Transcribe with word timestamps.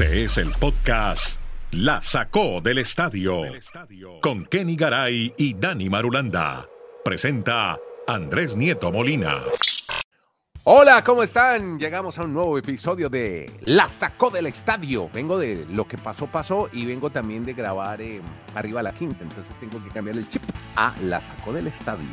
Este 0.00 0.22
es 0.22 0.38
el 0.38 0.52
podcast 0.52 1.40
La 1.72 2.00
Sacó 2.02 2.60
del 2.60 2.78
Estadio 2.78 3.42
con 4.22 4.46
Kenny 4.46 4.76
Garay 4.76 5.34
y 5.36 5.54
Dani 5.54 5.90
Marulanda. 5.90 6.68
Presenta 7.04 7.76
Andrés 8.06 8.56
Nieto 8.56 8.92
Molina. 8.92 9.42
Hola, 10.62 11.02
¿cómo 11.02 11.24
están? 11.24 11.80
Llegamos 11.80 12.16
a 12.16 12.22
un 12.22 12.32
nuevo 12.32 12.56
episodio 12.56 13.08
de 13.08 13.50
La 13.64 13.88
Sacó 13.88 14.30
del 14.30 14.46
Estadio. 14.46 15.10
Vengo 15.12 15.36
de 15.36 15.66
lo 15.68 15.88
que 15.88 15.98
pasó, 15.98 16.28
pasó 16.28 16.70
y 16.72 16.86
vengo 16.86 17.10
también 17.10 17.44
de 17.44 17.54
grabar 17.54 18.00
eh, 18.00 18.20
arriba 18.54 18.78
a 18.78 18.84
la 18.84 18.92
quinta. 18.92 19.24
Entonces 19.24 19.52
tengo 19.58 19.82
que 19.82 19.90
cambiar 19.90 20.16
el 20.16 20.28
chip 20.28 20.42
a 20.76 20.94
La 21.02 21.20
Sacó 21.20 21.52
del 21.52 21.66
Estadio. 21.66 22.06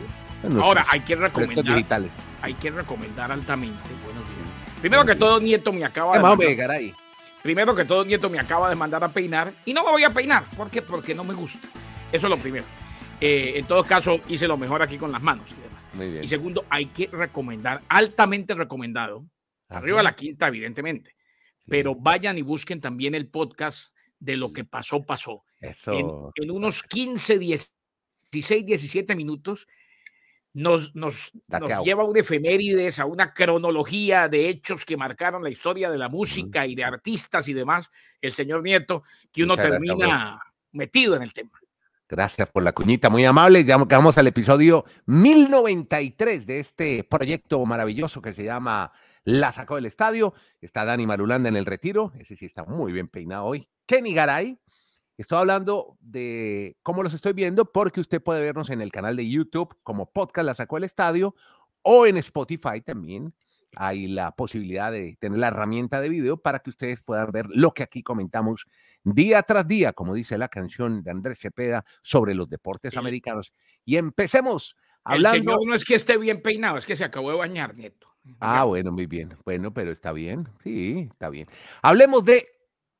Ahora, 0.59 0.87
hay 0.89 1.01
que 1.01 1.15
recomendar. 1.15 1.63
digitales. 1.63 2.13
Hay 2.41 2.55
que 2.55 2.71
recomendar 2.71 3.31
altamente. 3.31 3.89
Buenos 4.03 4.23
días. 4.23 4.81
Primero 4.81 5.05
que 5.05 5.15
todo, 5.15 5.39
Nieto 5.39 5.71
me 5.71 5.85
acaba 5.85 6.17
de. 6.17 6.23
Mandar-. 6.23 7.04
Primero 7.45 7.75
que 7.75 7.85
todo, 7.85 8.03
Nieto 8.03 8.27
me 8.27 8.39
acaba 8.39 8.69
de 8.71 8.75
mandar 8.75 9.03
a 9.03 9.13
peinar 9.13 9.53
y 9.65 9.71
no 9.71 9.83
me 9.85 9.91
voy 9.91 10.03
a 10.03 10.09
peinar. 10.09 10.49
¿Por 10.57 10.71
qué? 10.71 10.81
Porque 10.81 11.13
no 11.13 11.23
me 11.23 11.35
gusta. 11.35 11.59
Eso 12.11 12.25
es 12.25 12.29
lo 12.31 12.39
primero. 12.39 12.65
Eh, 13.21 13.53
en 13.57 13.67
todo 13.67 13.83
caso, 13.83 14.19
hice 14.27 14.47
lo 14.47 14.57
mejor 14.57 14.81
aquí 14.81 14.97
con 14.97 15.11
las 15.11 15.21
manos. 15.21 15.45
y 15.51 15.61
demás. 15.61 15.83
Muy 15.93 16.09
bien. 16.09 16.23
Y 16.23 16.27
segundo, 16.27 16.65
hay 16.71 16.87
que 16.87 17.05
recomendar, 17.05 17.83
altamente 17.87 18.55
recomendado, 18.55 19.27
Ajá. 19.69 19.77
arriba 19.77 19.99
a 19.99 20.03
la 20.03 20.15
quinta, 20.15 20.47
evidentemente, 20.47 21.15
pero 21.67 21.93
vayan 21.93 22.35
y 22.39 22.41
busquen 22.41 22.81
también 22.81 23.13
el 23.13 23.29
podcast 23.29 23.93
de 24.17 24.37
lo 24.37 24.51
que 24.51 24.63
pasó, 24.63 25.05
pasó. 25.05 25.43
Eso. 25.61 26.33
en 26.37 26.49
unos 26.49 26.81
15, 26.81 27.37
16, 27.37 28.65
17 28.65 29.15
minutos 29.15 29.67
nos, 30.55 30.95
nos, 30.95 31.33
nos 31.49 31.83
lleva 31.83 32.03
a 32.03 32.05
un 32.05 32.15
efemérides, 32.15 32.99
a 32.99 33.05
una 33.05 33.33
cronología 33.33 34.29
de 34.29 34.47
hechos 34.47 34.85
que 34.85 34.95
marcaron 34.95 35.43
la 35.43 35.49
historia 35.49 35.91
de 35.91 35.97
la 35.97 36.07
música 36.07 36.65
y 36.65 36.75
de 36.75 36.85
artistas 36.85 37.49
y 37.49 37.53
demás, 37.53 37.91
el 38.21 38.31
señor 38.31 38.63
Nieto, 38.63 39.03
que 39.33 39.43
uno 39.43 39.55
Muchas 39.55 39.71
gracias, 39.71 39.97
termina 39.97 40.39
metido 40.71 41.15
en 41.17 41.23
el 41.23 41.33
tema. 41.33 41.51
Gracias 42.07 42.47
por 42.47 42.63
la 42.63 42.71
cuñita, 42.71 43.09
muy 43.09 43.25
amable. 43.25 43.65
Ya 43.65 43.75
vamos 43.75 44.17
al 44.17 44.27
episodio 44.27 44.85
1093 45.07 46.47
de 46.47 46.59
este 46.61 47.03
proyecto 47.03 47.65
maravilloso 47.65 48.21
que 48.21 48.33
se 48.33 48.45
llama 48.45 48.93
La 49.25 49.51
Sacó 49.51 49.75
del 49.75 49.87
Estadio. 49.87 50.33
Está 50.61 50.85
Dani 50.85 51.05
Marulanda 51.05 51.49
en 51.49 51.57
el 51.57 51.65
retiro, 51.65 52.13
ese 52.17 52.37
sí 52.37 52.45
está 52.45 52.63
muy 52.63 52.93
bien 52.93 53.09
peinado 53.09 53.43
hoy. 53.43 53.67
Kenny 53.85 54.13
Garay. 54.13 54.57
Estoy 55.17 55.39
hablando 55.39 55.97
de 56.01 56.75
cómo 56.83 57.01
los 57.03 57.13
estoy 57.13 57.33
viendo 57.33 57.71
porque 57.71 58.01
usted 58.01 58.21
puede 58.21 58.41
vernos 58.41 58.69
en 58.69 58.81
el 58.81 58.91
canal 58.91 59.15
de 59.15 59.29
YouTube 59.29 59.75
como 59.83 60.11
podcast 60.11 60.45
La 60.45 60.55
Sacó 60.55 60.75
del 60.75 60.83
Estadio 60.83 61.35
o 61.81 62.05
en 62.05 62.17
Spotify 62.17 62.81
también. 62.83 63.33
Hay 63.77 64.07
la 64.07 64.31
posibilidad 64.35 64.91
de 64.91 65.17
tener 65.19 65.37
la 65.39 65.47
herramienta 65.47 65.99
de 66.01 66.09
video 66.09 66.37
para 66.37 66.59
que 66.59 66.69
ustedes 66.69 67.01
puedan 67.01 67.31
ver 67.31 67.45
lo 67.49 67.71
que 67.71 67.83
aquí 67.83 68.03
comentamos 68.03 68.65
día 69.03 69.41
tras 69.43 69.67
día, 69.67 69.93
como 69.93 70.13
dice 70.13 70.37
la 70.37 70.47
canción 70.47 71.03
de 71.03 71.11
Andrés 71.11 71.39
Cepeda 71.39 71.85
sobre 72.01 72.33
los 72.35 72.49
deportes 72.49 72.93
El- 72.93 72.99
americanos. 72.99 73.53
Y 73.85 73.97
empecemos 73.97 74.75
El 75.05 75.13
hablando. 75.15 75.51
señor 75.51 75.67
no 75.67 75.75
es 75.75 75.83
que 75.85 75.95
esté 75.95 76.17
bien 76.17 76.41
peinado, 76.41 76.77
es 76.77 76.85
que 76.85 76.95
se 76.95 77.03
acabó 77.03 77.31
de 77.31 77.37
bañar, 77.37 77.75
Nieto. 77.75 78.07
Ah, 78.39 78.63
bueno, 78.63 78.91
muy 78.91 79.05
bien. 79.05 79.37
Bueno, 79.45 79.71
pero 79.73 79.91
está 79.91 80.11
bien. 80.11 80.47
Sí, 80.63 81.09
está 81.11 81.29
bien. 81.29 81.47
Hablemos 81.83 82.25
de 82.25 82.47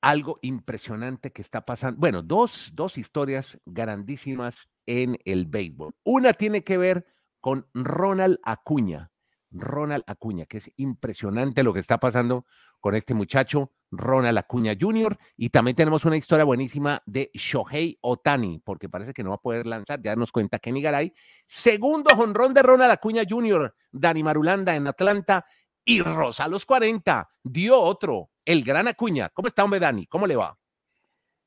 algo 0.05 0.37
impresionante 0.43 1.31
que 1.31 1.41
está 1.41 1.65
pasando. 1.65 1.99
Bueno, 1.99 2.21
dos, 2.21 2.69
dos 2.75 2.99
historias 2.99 3.59
grandísimas 3.65 4.69
en 4.85 5.17
el 5.25 5.47
béisbol. 5.47 5.95
Una 6.03 6.33
tiene 6.33 6.63
que 6.63 6.77
ver 6.77 7.07
con 7.41 7.67
Ronald 7.73 8.37
Acuña. 8.43 9.11
Ronald 9.49 10.03
Acuña, 10.05 10.45
que 10.45 10.57
es 10.57 10.71
impresionante 10.77 11.63
lo 11.63 11.73
que 11.73 11.79
está 11.79 11.97
pasando 11.97 12.45
con 12.79 12.93
este 12.93 13.15
muchacho, 13.15 13.71
Ronald 13.89 14.37
Acuña 14.37 14.77
Jr. 14.79 15.17
Y 15.37 15.49
también 15.49 15.75
tenemos 15.75 16.05
una 16.05 16.17
historia 16.17 16.45
buenísima 16.45 17.01
de 17.07 17.31
Shohei 17.33 17.97
Otani, 18.01 18.59
porque 18.59 18.89
parece 18.89 19.11
que 19.11 19.23
no 19.23 19.29
va 19.29 19.37
a 19.37 19.41
poder 19.41 19.65
lanzar, 19.65 20.03
ya 20.03 20.15
nos 20.15 20.31
cuenta 20.31 20.59
Kenny 20.59 20.83
Garay. 20.83 21.13
Segundo 21.47 22.15
jonrón 22.15 22.53
de 22.53 22.61
Ronald 22.61 22.91
Acuña 22.91 23.23
Jr., 23.27 23.73
Dani 23.91 24.21
Marulanda 24.21 24.75
en 24.75 24.85
Atlanta 24.85 25.47
y 25.83 26.03
Rosa 26.03 26.47
los 26.47 26.63
40 26.63 27.27
dio 27.43 27.79
otro, 27.79 28.29
el 28.45 28.63
gran 28.63 28.87
Acuña. 28.87 29.29
¿Cómo 29.29 29.47
está, 29.47 29.63
hombre, 29.63 29.79
Dani? 29.79 30.05
¿Cómo 30.07 30.27
le 30.27 30.35
va? 30.35 30.57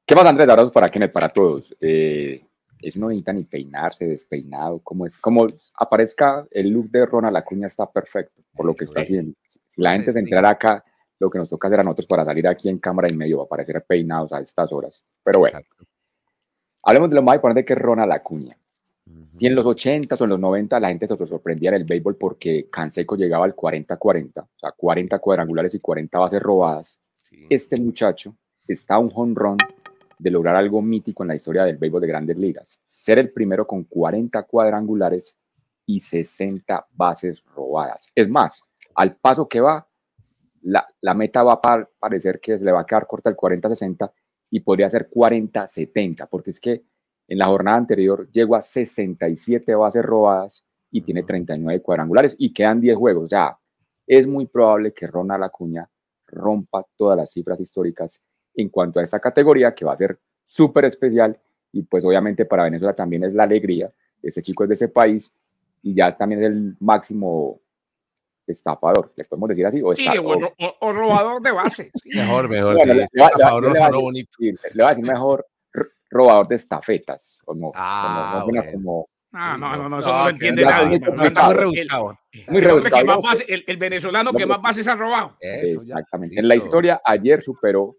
¿Qué 0.04 0.14
más, 0.14 0.26
Andrés? 0.26 0.48
Abrazos 0.48 0.72
para 0.72 0.88
Kenneth, 0.88 1.12
para 1.12 1.28
todos. 1.28 1.74
Eh, 1.80 2.44
es 2.80 2.96
no 2.96 3.08
necesita 3.08 3.32
ni 3.32 3.44
peinarse, 3.44 4.06
despeinado, 4.06 4.80
como 4.80 5.06
es, 5.06 5.16
como 5.16 5.46
aparezca 5.74 6.46
el 6.50 6.70
look 6.70 6.90
de 6.90 7.06
Ronald 7.06 7.36
Acuña 7.36 7.66
está 7.66 7.90
perfecto 7.90 8.42
por 8.54 8.66
lo 8.66 8.74
que 8.74 8.84
está 8.84 9.00
haciendo. 9.00 9.34
Si 9.48 9.82
la 9.82 9.92
gente 9.92 10.12
se 10.12 10.18
enterara 10.18 10.50
acá, 10.50 10.84
lo 11.18 11.28
que 11.28 11.38
nos 11.38 11.50
toca 11.50 11.68
hacer 11.68 11.80
a 11.80 11.82
nosotros 11.82 12.06
para 12.06 12.24
salir 12.24 12.46
aquí 12.46 12.68
en 12.68 12.78
cámara 12.78 13.10
y 13.10 13.16
medio 13.16 13.38
va 13.38 13.44
a 13.44 13.46
aparecer 13.46 13.84
peinados 13.86 14.32
a 14.32 14.40
estas 14.40 14.72
horas. 14.72 15.04
Pero 15.24 15.40
bueno, 15.40 15.58
Exacto. 15.58 15.84
hablemos 16.84 17.10
de 17.10 17.16
lo 17.16 17.22
más 17.22 17.34
importante 17.34 17.64
que 17.64 17.72
es 17.72 17.78
Ronald 17.78 18.12
Acuña. 18.12 18.56
Si 19.28 19.46
en 19.46 19.54
los 19.54 19.66
80 19.66 20.14
o 20.18 20.24
en 20.24 20.30
los 20.30 20.40
90 20.40 20.80
la 20.80 20.88
gente 20.88 21.06
se 21.06 21.16
sorprendía 21.26 21.68
en 21.70 21.76
el 21.76 21.84
béisbol 21.84 22.16
porque 22.16 22.68
Canseco 22.70 23.16
llegaba 23.16 23.44
al 23.44 23.54
40-40, 23.54 24.40
o 24.42 24.48
sea, 24.58 24.72
40 24.72 25.18
cuadrangulares 25.18 25.74
y 25.74 25.80
40 25.80 26.18
bases 26.18 26.40
robadas, 26.42 26.98
Sí. 27.30 27.46
este 27.50 27.78
muchacho 27.78 28.34
está 28.66 28.94
a 28.94 28.98
un 28.98 29.10
jonrón 29.10 29.58
de 30.18 30.30
lograr 30.30 30.56
algo 30.56 30.80
mítico 30.82 31.22
en 31.22 31.28
la 31.28 31.34
historia 31.36 31.64
del 31.64 31.76
béisbol 31.76 32.00
de 32.00 32.06
grandes 32.08 32.36
ligas. 32.38 32.80
Ser 32.86 33.18
el 33.18 33.30
primero 33.30 33.66
con 33.66 33.84
40 33.84 34.42
cuadrangulares 34.44 35.36
y 35.86 36.00
60 36.00 36.86
bases 36.94 37.42
robadas. 37.54 38.08
Es 38.14 38.28
más, 38.28 38.62
al 38.94 39.14
paso 39.16 39.46
que 39.48 39.60
va, 39.60 39.86
la, 40.62 40.86
la 41.02 41.14
meta 41.14 41.42
va 41.42 41.52
a 41.54 41.60
par- 41.60 41.90
parecer 41.98 42.40
que 42.40 42.58
se 42.58 42.64
le 42.64 42.72
va 42.72 42.80
a 42.80 42.86
quedar 42.86 43.06
corta 43.06 43.30
el 43.30 43.36
40-60 43.36 44.10
y 44.50 44.60
podría 44.60 44.88
ser 44.90 45.08
40-70, 45.10 46.28
porque 46.28 46.50
es 46.50 46.58
que 46.60 46.82
en 47.28 47.38
la 47.38 47.46
jornada 47.46 47.76
anterior 47.76 48.28
llegó 48.32 48.56
a 48.56 48.60
67 48.62 49.74
bases 49.74 50.02
robadas 50.04 50.64
y 50.90 51.02
tiene 51.02 51.22
39 51.22 51.82
cuadrangulares 51.82 52.34
y 52.38 52.52
quedan 52.52 52.80
10 52.80 52.96
juegos. 52.96 53.24
O 53.24 53.28
sea, 53.28 53.58
es 54.06 54.26
muy 54.26 54.46
probable 54.46 54.92
que 54.92 55.06
Ronald 55.06 55.44
Acuña 55.44 55.88
rompa 56.26 56.84
todas 56.96 57.16
las 57.16 57.30
cifras 57.30 57.60
históricas 57.60 58.20
en 58.54 58.68
cuanto 58.70 58.98
a 58.98 59.02
esta 59.02 59.20
categoría 59.20 59.74
que 59.74 59.84
va 59.84 59.92
a 59.92 59.96
ser 59.96 60.18
súper 60.42 60.86
especial 60.86 61.38
y 61.72 61.82
pues 61.82 62.04
obviamente 62.04 62.46
para 62.46 62.64
Venezuela 62.64 62.94
también 62.94 63.24
es 63.24 63.34
la 63.34 63.42
alegría. 63.44 63.92
Ese 64.22 64.40
chico 64.42 64.62
es 64.64 64.68
de 64.70 64.74
ese 64.76 64.88
país 64.88 65.30
y 65.82 65.94
ya 65.94 66.16
también 66.16 66.40
es 66.42 66.46
el 66.48 66.76
máximo 66.80 67.60
estafador, 68.46 69.12
le 69.14 69.24
podemos 69.24 69.48
decir 69.50 69.66
así. 69.66 69.82
O 69.82 69.94
Sí, 69.94 70.06
o, 70.08 70.22
o- 70.26 70.40
ro- 70.40 70.54
o- 70.58 70.74
o 70.80 70.92
robador 70.92 71.42
de 71.42 71.50
base. 71.52 71.90
sí. 72.02 72.08
Mejor, 72.16 72.48
mejor. 72.48 72.76
Bueno, 72.76 72.92
sí. 72.94 72.98
le- 73.00 73.08
le 73.12 73.22
voy 73.22 73.22
a 73.22 73.68
decir- 73.68 74.00
bonito. 74.00 74.30
sí, 74.38 74.44
le 74.52 74.58
voy 74.74 74.84
a 74.84 74.88
decir 74.88 75.04
mejor 75.06 75.46
robador 76.10 76.48
de 76.48 76.56
estafetas. 76.56 77.40
Como, 77.44 77.72
Ah, 77.74 78.40
como, 78.42 78.52
bueno. 78.52 78.72
como- 78.72 79.08
Ah, 79.32 79.56
no, 79.58 79.76
no, 79.76 79.88
no, 79.90 80.00
eso 80.00 80.08
No, 80.08 80.14
no 80.14 80.20
lo 80.20 80.24
que 80.26 80.30
entiende 80.30 80.62
ya, 80.62 80.70
nadie. 80.70 81.00
muy 81.00 81.10
muy 81.10 81.26
El- 81.26 81.34
rebuscado. 81.34 82.18
El, 82.32 82.44
Muy 82.48 82.60
rebuscado, 82.62 83.04
más 83.04 83.18
bases- 83.18 83.44
el- 83.48 83.64
el 83.66 83.76
venezolano 83.76 84.32
que 84.32 84.46
más 84.46 84.62
bases 84.62 84.88
ha 84.88 84.96
robado. 84.96 85.36
Eso, 85.38 85.66
ya. 85.84 85.94
Exactamente. 85.96 86.40
En 86.40 86.48
la 86.48 86.56
historia, 86.56 87.00
ayer 87.04 87.42
superó. 87.42 87.96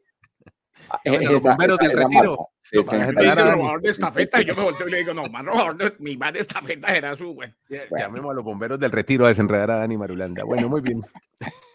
a- 0.89 0.99
Bueno, 1.05 1.29
los 1.31 1.39
esa- 1.41 1.49
bomberos 1.49 1.77
esa- 1.79 1.87
del 1.89 1.99
esa 1.99 2.07
retiro. 2.07 2.31
marca. 2.31 2.43
Claro, 2.71 3.21
dice 3.21 3.35
Dani. 3.35 3.51
robador 3.61 3.81
de 3.81 3.89
estafeta 3.89 4.41
y 4.41 4.45
yo 4.45 4.55
me 4.57 4.63
volteo 4.63 4.87
y 4.87 4.91
le 4.91 4.97
digo, 4.99 5.13
no, 5.13 5.23
más 5.25 5.45
robador 5.45 5.77
de, 5.77 5.93
mi 5.99 6.17
más 6.17 6.33
de 6.33 6.39
estafeta 6.39 6.95
era 6.95 7.15
su, 7.15 7.33
güey. 7.33 7.49
Ya- 7.69 7.81
Bueno. 7.91 8.05
Llamemos 8.07 8.31
a 8.31 8.33
los 8.33 8.43
bomberos 8.43 8.79
del 8.79 8.91
retiro 8.91 9.25
a 9.25 9.29
desenredar 9.29 9.69
a 9.71 9.77
Dani 9.77 9.97
Marulanda. 9.97 10.43
Bueno, 10.43 10.67
muy 10.67 10.81
bien. 10.81 11.01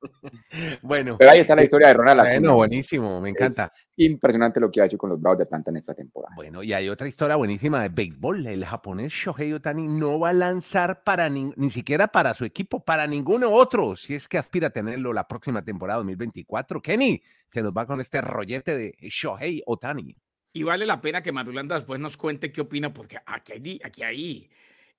bueno, 0.82 1.16
Pero 1.18 1.30
ahí 1.30 1.40
está 1.40 1.54
la 1.54 1.64
historia 1.64 1.88
de 1.88 1.94
Ronald 1.94 2.20
Acuña. 2.20 2.38
bueno, 2.40 2.54
buenísimo, 2.54 3.20
me 3.20 3.30
encanta. 3.30 3.72
Impresionante 3.96 4.60
lo 4.60 4.70
que 4.70 4.80
ha 4.80 4.86
hecho 4.86 4.96
con 4.96 5.10
los 5.10 5.20
Bravos 5.20 5.38
de 5.38 5.44
Atlanta 5.44 5.70
en 5.70 5.76
esta 5.76 5.94
temporada. 5.94 6.34
Bueno, 6.34 6.62
y 6.62 6.72
hay 6.72 6.88
otra 6.88 7.06
historia 7.06 7.36
buenísima 7.36 7.82
de 7.82 7.90
béisbol. 7.90 8.46
El 8.46 8.64
japonés 8.64 9.12
Shohei 9.12 9.52
Otani 9.52 9.86
no 9.86 10.18
va 10.18 10.30
a 10.30 10.32
lanzar 10.32 11.02
para 11.02 11.28
ni, 11.28 11.52
ni 11.56 11.70
siquiera 11.70 12.08
para 12.08 12.34
su 12.34 12.44
equipo, 12.44 12.82
para 12.82 13.06
ninguno 13.06 13.50
otro, 13.50 13.96
si 13.96 14.14
es 14.14 14.26
que 14.26 14.38
aspira 14.38 14.68
a 14.68 14.70
tenerlo 14.70 15.12
la 15.12 15.28
próxima 15.28 15.62
temporada 15.62 15.98
2024. 15.98 16.80
Kenny, 16.80 17.22
se 17.48 17.62
nos 17.62 17.72
va 17.72 17.86
con 17.86 18.00
este 18.00 18.20
rollete 18.20 18.76
de 18.76 18.94
Shohei 19.00 19.62
Otani. 19.66 20.16
Y 20.52 20.62
vale 20.64 20.84
la 20.84 21.00
pena 21.00 21.22
que 21.22 21.30
Madulanda 21.30 21.76
después 21.76 22.00
nos 22.00 22.16
cuente 22.16 22.50
qué 22.50 22.62
opina, 22.62 22.92
porque 22.92 23.18
aquí 23.24 23.52
hay, 23.52 23.80
aquí 23.84 24.02
hay 24.02 24.50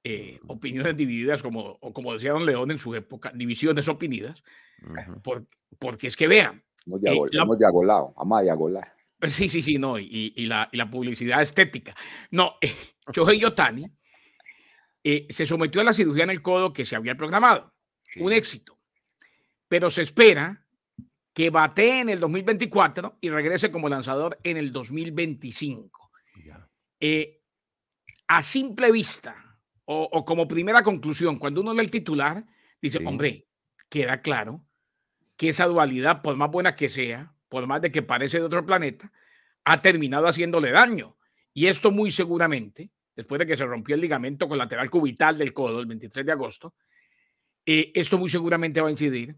eh, 0.03 0.39
opiniones 0.47 0.97
divididas, 0.97 1.41
como, 1.41 1.77
o 1.81 1.93
como 1.93 2.13
decía 2.13 2.31
Don 2.31 2.45
León 2.45 2.71
en 2.71 2.79
su 2.79 2.93
época, 2.95 3.31
divisiones 3.35 3.87
opinidas, 3.87 4.41
por- 5.23 5.45
porque 5.79 6.07
es 6.07 6.15
que 6.15 6.27
vean, 6.27 6.63
Hemos, 6.87 6.99
Eh, 7.03 7.11
diagol- 7.11 7.29
la- 7.31 7.43
hemos 7.43 7.59
diagolado, 7.59 8.13
vamos 8.17 8.39
a 8.39 8.41
diagolar. 8.41 8.95
Sí, 9.45 9.49
sí, 9.49 9.61
sí, 9.61 9.77
no, 9.77 9.99
y, 9.99 10.33
y 10.35 10.45
la, 10.45 10.67
y 10.71 10.77
la 10.77 10.89
publicidad 10.89 11.41
estética. 11.43 11.95
No, 12.31 12.55
eh, 12.61 12.73
Shohei 13.13 13.45
Otani 13.45 13.85
se 15.29 15.45
sometió 15.45 15.81
a 15.81 15.83
la 15.83 15.93
cirugía 15.93 16.23
en 16.23 16.31
el 16.31 16.41
codo 16.41 16.73
que 16.73 16.85
se 16.85 16.95
había 16.95 17.15
programado. 17.15 17.71
Un 18.17 18.33
éxito. 18.33 18.79
Pero 19.67 19.89
se 19.89 20.01
espera 20.01 20.65
que 21.33 21.49
batee 21.49 22.01
en 22.01 22.09
el 22.09 22.19
2024 22.19 23.17
y 23.21 23.29
regrese 23.29 23.71
como 23.71 23.87
lanzador 23.89 24.37
en 24.43 24.57
el 24.57 24.71
2025. 24.71 26.11
Ya. 26.43 26.67
Eh, 26.99 27.41
a 28.27 28.41
simple 28.41 28.91
vista 28.91 29.50
o, 29.93 30.07
o 30.09 30.23
como 30.23 30.47
primera 30.47 30.83
conclusión, 30.83 31.37
cuando 31.37 31.59
uno 31.59 31.73
lee 31.73 31.81
el 31.81 31.91
titular, 31.91 32.45
dice, 32.81 32.99
Sí. 32.99 33.05
hombre, 33.05 33.47
queda 33.89 34.21
claro 34.21 34.63
que 35.35 35.49
esa 35.49 35.65
dualidad, 35.65 36.21
por 36.21 36.37
más 36.37 36.49
buena 36.49 36.75
que 36.77 36.87
sea, 36.87 37.33
por 37.49 37.67
más 37.67 37.81
de 37.81 37.91
que 37.91 38.01
parece 38.01 38.37
de 38.39 38.45
otro 38.45 38.65
planeta, 38.65 39.11
ha 39.65 39.81
terminado 39.81 40.27
haciéndole 40.27 40.71
daño. 40.71 41.17
Y 41.53 41.65
esto 41.67 41.91
muy 41.91 42.09
seguramente, 42.11 42.89
después 43.17 43.39
de 43.39 43.45
que 43.45 43.57
se 43.57 43.65
rompió 43.65 43.95
el 43.95 44.01
ligamento 44.01 44.47
colateral 44.47 44.89
cubital 44.89 45.37
del 45.37 45.51
codo 45.51 45.81
el 45.81 45.85
23 45.87 46.25
de 46.25 46.31
agosto, 46.31 46.73
eh, 47.65 47.91
esto 47.93 48.17
muy 48.17 48.29
seguramente 48.29 48.79
va 48.79 48.87
a 48.87 48.91
incidir 48.91 49.35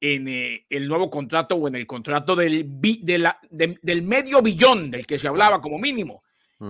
en 0.00 0.28
eh, 0.28 0.66
el 0.70 0.88
nuevo 0.88 1.10
contrato 1.10 1.56
o 1.56 1.68
en 1.68 1.74
el 1.74 1.86
contrato 1.86 2.34
del, 2.34 2.80
del 2.80 4.02
medio 4.02 4.40
billón 4.40 4.90
del 4.90 5.06
que 5.06 5.18
se 5.18 5.28
hablaba 5.28 5.60
como 5.60 5.78
mínimo. 5.78 6.21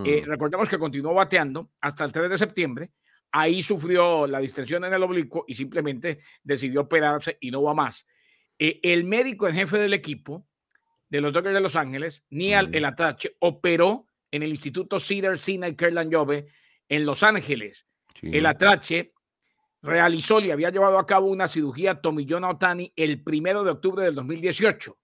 Eh, 0.05 0.23
mm. 0.23 0.29
recordemos 0.29 0.69
que 0.69 0.79
continuó 0.79 1.15
bateando 1.15 1.71
hasta 1.81 2.05
el 2.05 2.13
3 2.13 2.31
de 2.31 2.39
septiembre. 2.39 2.91
Ahí 3.31 3.63
sufrió 3.63 4.27
la 4.27 4.41
distensión 4.41 4.85
en 4.85 4.93
el 4.93 5.03
oblicuo 5.03 5.45
y 5.47 5.55
simplemente 5.55 6.19
decidió 6.43 6.83
operarse 6.83 7.39
y 7.41 7.51
no 7.51 7.63
va 7.63 7.75
más. 7.75 8.07
el 8.59 9.05
médico 9.05 9.49
en 9.49 9.55
jefe 9.55 9.79
del 9.79 9.95
equipo 9.95 10.47
de 11.09 11.21
los 11.21 11.33
Dodgers 11.33 11.55
de 11.55 11.61
Los 11.61 11.77
Ángeles, 11.77 12.25
Neal 12.31 12.69
mm. 12.69 12.75
El 12.75 12.85
Atache, 12.85 13.37
operó 13.41 14.07
en 14.31 14.43
el 14.43 14.51
Instituto 14.51 14.99
Cedar 14.99 15.37
Sinai 15.37 15.77
Kerlan 15.77 16.11
Jove 16.11 16.47
en 16.89 17.07
Los 17.07 17.23
Ángeles. 17.23 17.87
El 18.23 18.47
Atrache 18.47 19.13
realizó 19.83 20.41
y 20.41 20.51
había 20.51 20.71
llevado 20.71 20.99
a 20.99 21.07
cabo 21.07 21.27
una 21.27 21.49
cirugía 21.49 22.01
Tomillona 22.01 22.51
Otani 22.51 22.93
el 22.97 23.23
primero 23.23 23.65
de 23.65 23.73
octubre 23.73 24.05
del 24.05 24.15
2018. 24.15 24.99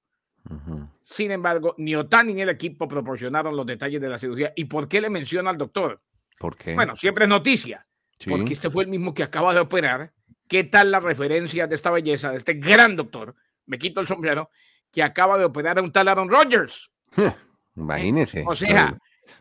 Sin 1.02 1.30
embargo, 1.30 1.74
ni 1.78 1.94
Otani 1.94 2.34
ni 2.34 2.42
el 2.42 2.48
equipo 2.48 2.88
proporcionaron 2.88 3.56
los 3.56 3.66
detalles 3.66 4.00
de 4.00 4.08
la 4.08 4.18
cirugía. 4.18 4.52
¿Y 4.56 4.64
por 4.64 4.88
qué 4.88 5.00
le 5.00 5.10
menciona 5.10 5.50
al 5.50 5.58
doctor? 5.58 6.00
¿Por 6.38 6.56
qué? 6.56 6.74
Bueno, 6.74 6.96
siempre 6.96 7.24
es 7.24 7.28
noticia, 7.28 7.86
porque 8.26 8.52
este 8.52 8.70
fue 8.70 8.84
el 8.84 8.90
mismo 8.90 9.14
que 9.14 9.22
acaba 9.22 9.52
de 9.52 9.60
operar. 9.60 10.12
¿Qué 10.48 10.64
tal 10.64 10.90
la 10.90 11.00
referencia 11.00 11.66
de 11.66 11.74
esta 11.74 11.90
belleza, 11.90 12.30
de 12.30 12.38
este 12.38 12.54
gran 12.54 12.96
doctor? 12.96 13.34
Me 13.66 13.78
quito 13.78 14.00
el 14.00 14.06
sombrero, 14.06 14.50
que 14.90 15.02
acaba 15.02 15.36
de 15.36 15.44
operar 15.44 15.78
a 15.78 15.82
un 15.82 15.92
tal 15.92 16.08
Aaron 16.08 16.30
Rodgers. 16.30 16.90
Imagínese. 17.76 18.44
O 18.46 18.54
sea, 18.54 18.96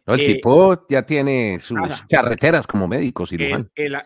el 0.06 0.19
eh, 0.19 0.33
tipo 0.33 0.86
ya 0.89 1.04
tiene 1.04 1.59
sus 1.59 1.80
carreteras 2.09 2.68
como 2.68 2.88
médico 2.88 3.25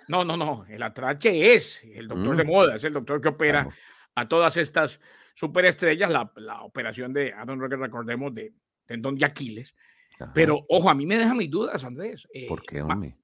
no, 0.07 0.25
no, 0.25 0.38
no. 0.38 0.65
El 0.69 0.81
atrache 0.83 1.56
es 1.56 1.81
el 1.83 2.07
doctor 2.07 2.38
de 2.38 2.44
mm. 2.44 2.48
moda, 2.48 2.75
es 2.75 2.83
el 2.83 2.94
doctor 2.94 3.21
que 3.21 3.30
opera 3.30 3.68
a 4.15 4.27
todas 4.27 4.57
estas 4.57 5.00
superestrellas. 5.41 6.11
La, 6.11 6.31
la 6.35 6.61
operación 6.61 7.11
de 7.13 7.33
Adam 7.33 7.59
Roger, 7.59 7.79
recordemos, 7.79 8.33
de 8.33 8.53
tendón 8.85 9.15
de 9.15 9.25
Aquiles. 9.25 9.73
Pero 10.35 10.63
ojo, 10.69 10.88
a 10.88 10.93
mí 10.93 11.07
me 11.07 11.17
deja 11.17 11.33
mis 11.33 11.49
dudas, 11.49 11.83
Andrés. 11.83 12.27
Eh, 12.31 12.47
¿Por 12.47 12.61
qué, 12.61 12.83
hombre? 12.83 13.17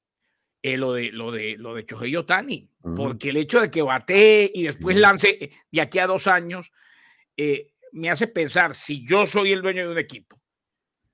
Eh, 0.63 0.77
lo 0.77 0.93
de 0.93 1.11
lo 1.11 1.31
de 1.31 1.55
lo 1.57 1.75
de 1.75 1.85
Chohei 1.85 2.15
Otani, 2.15 2.67
porque 2.95 3.29
el 3.29 3.37
hecho 3.37 3.61
de 3.61 3.69
que 3.69 3.83
bate 3.83 4.51
y 4.51 4.63
después 4.63 4.97
lance 4.97 5.51
de 5.71 5.81
aquí 5.81 5.99
a 5.99 6.07
dos 6.07 6.25
años 6.25 6.71
me 7.91 8.09
hace 8.09 8.25
pensar 8.25 8.73
si 8.73 9.05
yo 9.05 9.27
soy 9.27 9.51
el 9.51 9.61
dueño 9.61 9.83
de 9.83 9.91
un 9.91 9.97
equipo 9.99 10.41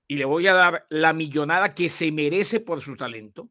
y 0.08 0.16
le 0.16 0.24
voy 0.24 0.48
a 0.48 0.54
dar 0.54 0.86
la 0.90 1.12
millonada 1.12 1.76
que 1.76 1.90
se 1.90 2.10
merece 2.14 2.62
por 2.62 2.80
su 2.80 2.96
talento, 2.96 3.50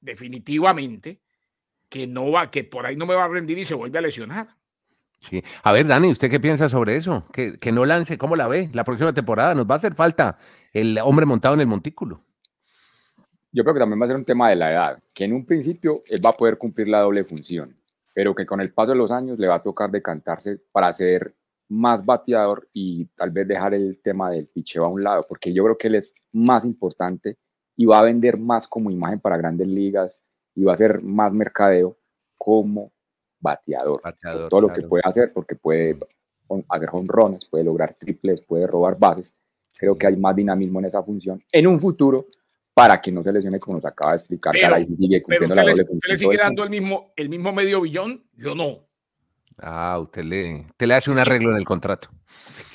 definitivamente 0.00 1.20
que 1.88 2.08
no 2.08 2.32
va, 2.32 2.50
que 2.50 2.64
por 2.64 2.86
ahí 2.86 2.96
no 2.96 3.06
me 3.06 3.14
va 3.14 3.24
a 3.24 3.28
rendir 3.28 3.58
y 3.58 3.64
se 3.64 3.74
vuelve 3.74 3.98
a 3.98 4.02
lesionar. 4.02 4.56
Sí. 5.20 5.42
A 5.62 5.72
ver, 5.72 5.86
Dani, 5.86 6.10
¿usted 6.10 6.30
qué 6.30 6.40
piensa 6.40 6.68
sobre 6.68 6.96
eso? 6.96 7.24
Que, 7.32 7.58
que 7.58 7.72
no 7.72 7.84
lance, 7.84 8.16
¿cómo 8.16 8.36
la 8.36 8.48
ve? 8.48 8.70
La 8.72 8.84
próxima 8.84 9.12
temporada 9.12 9.54
nos 9.54 9.66
va 9.66 9.74
a 9.74 9.78
hacer 9.78 9.94
falta 9.94 10.38
el 10.72 10.98
hombre 10.98 11.26
montado 11.26 11.54
en 11.54 11.60
el 11.60 11.66
montículo. 11.66 12.22
Yo 13.52 13.64
creo 13.64 13.74
que 13.74 13.80
también 13.80 14.00
va 14.00 14.04
a 14.06 14.08
ser 14.08 14.16
un 14.16 14.24
tema 14.24 14.48
de 14.48 14.56
la 14.56 14.72
edad, 14.72 15.02
que 15.12 15.24
en 15.24 15.32
un 15.32 15.44
principio 15.44 16.02
él 16.06 16.24
va 16.24 16.30
a 16.30 16.36
poder 16.36 16.56
cumplir 16.56 16.88
la 16.88 17.00
doble 17.00 17.24
función, 17.24 17.76
pero 18.14 18.34
que 18.34 18.46
con 18.46 18.60
el 18.60 18.72
paso 18.72 18.92
de 18.92 18.98
los 18.98 19.10
años 19.10 19.38
le 19.38 19.48
va 19.48 19.56
a 19.56 19.62
tocar 19.62 19.90
decantarse 19.90 20.60
para 20.70 20.92
ser 20.92 21.34
más 21.68 22.04
bateador 22.04 22.68
y 22.72 23.06
tal 23.16 23.30
vez 23.30 23.46
dejar 23.46 23.74
el 23.74 24.00
tema 24.02 24.30
del 24.30 24.46
picheo 24.46 24.84
a 24.84 24.88
un 24.88 25.02
lado, 25.02 25.26
porque 25.28 25.52
yo 25.52 25.64
creo 25.64 25.76
que 25.76 25.88
él 25.88 25.96
es 25.96 26.12
más 26.32 26.64
importante 26.64 27.38
y 27.76 27.86
va 27.86 27.98
a 27.98 28.04
vender 28.04 28.38
más 28.38 28.68
como 28.68 28.90
imagen 28.90 29.20
para 29.20 29.36
grandes 29.36 29.66
ligas 29.66 30.20
y 30.54 30.64
va 30.64 30.72
a 30.72 30.74
hacer 30.74 31.02
más 31.02 31.32
mercadeo 31.32 31.96
como 32.38 32.92
bateador. 33.40 34.00
todo 34.48 34.60
lo 34.60 34.68
que 34.68 34.82
puede 34.82 35.02
hacer, 35.04 35.32
porque 35.32 35.56
puede 35.56 35.96
hacer 36.68 36.88
honrones, 36.92 37.44
puede 37.46 37.64
lograr 37.64 37.94
triples, 37.98 38.40
puede 38.42 38.66
robar 38.66 38.98
bases. 38.98 39.32
Creo 39.76 39.96
que 39.96 40.06
hay 40.06 40.16
más 40.16 40.36
dinamismo 40.36 40.78
en 40.80 40.86
esa 40.86 41.02
función 41.02 41.42
en 41.50 41.66
un 41.66 41.80
futuro 41.80 42.26
para 42.74 43.00
que 43.00 43.10
no 43.10 43.22
se 43.22 43.32
lesione 43.32 43.58
como 43.58 43.76
nos 43.76 43.84
acaba 43.84 44.12
de 44.12 44.18
explicar. 44.18 44.52
Pero, 44.52 44.84
sigue 44.84 45.22
cumpliendo 45.22 45.54
la 45.54 45.62
doble 45.62 45.86
le 46.06 46.16
sigue 46.16 46.36
dando 46.36 46.64
el 46.64 46.70
mismo, 46.70 47.12
el 47.16 47.28
mismo 47.28 47.52
medio 47.52 47.80
billón? 47.80 48.24
Yo 48.34 48.54
no. 48.54 48.86
Ah, 49.58 49.98
usted 50.00 50.24
le, 50.24 50.66
le 50.78 50.94
hace 50.94 51.10
un 51.10 51.18
arreglo 51.18 51.50
en 51.50 51.56
el 51.56 51.64
contrato. 51.64 52.08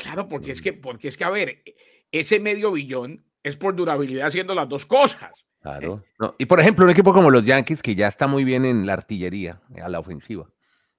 Claro, 0.01 0.27
porque 0.27 0.51
es 0.51 0.61
que, 0.61 0.73
porque 0.73 1.07
es 1.07 1.17
que, 1.17 1.23
a 1.23 1.29
ver, 1.29 1.63
ese 2.11 2.39
medio 2.39 2.71
billón 2.71 3.25
es 3.43 3.57
por 3.57 3.75
durabilidad 3.75 4.27
haciendo 4.27 4.53
las 4.53 4.69
dos 4.69 4.85
cosas. 4.85 5.31
Claro. 5.61 6.03
y 6.37 6.45
por 6.45 6.59
ejemplo, 6.59 6.85
un 6.85 6.91
equipo 6.91 7.11
como 7.11 7.31
los 7.31 7.43
Yankees, 7.43 7.81
que 7.81 7.95
ya 7.95 8.07
está 8.07 8.27
muy 8.27 8.43
bien 8.43 8.65
en 8.65 8.85
la 8.85 8.93
artillería, 8.93 9.61
a 9.81 9.89
la 9.89 9.99
ofensiva, 9.99 10.47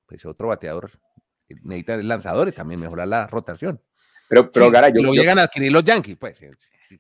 pues 0.07 0.25
otro 0.25 0.49
bateador 0.49 0.91
necesita 1.63 1.97
lanzadores 1.99 2.55
también, 2.55 2.81
mejorar 2.81 3.09
la 3.09 3.27
rotación. 3.27 3.81
Pero, 4.29 4.51
pero 4.51 4.71
yo, 4.93 5.03
lo 5.03 5.15
llegan 5.15 5.39
a 5.39 5.43
adquirir 5.43 5.71
los 5.71 5.85
Yankees, 5.85 6.17
pues. 6.17 6.39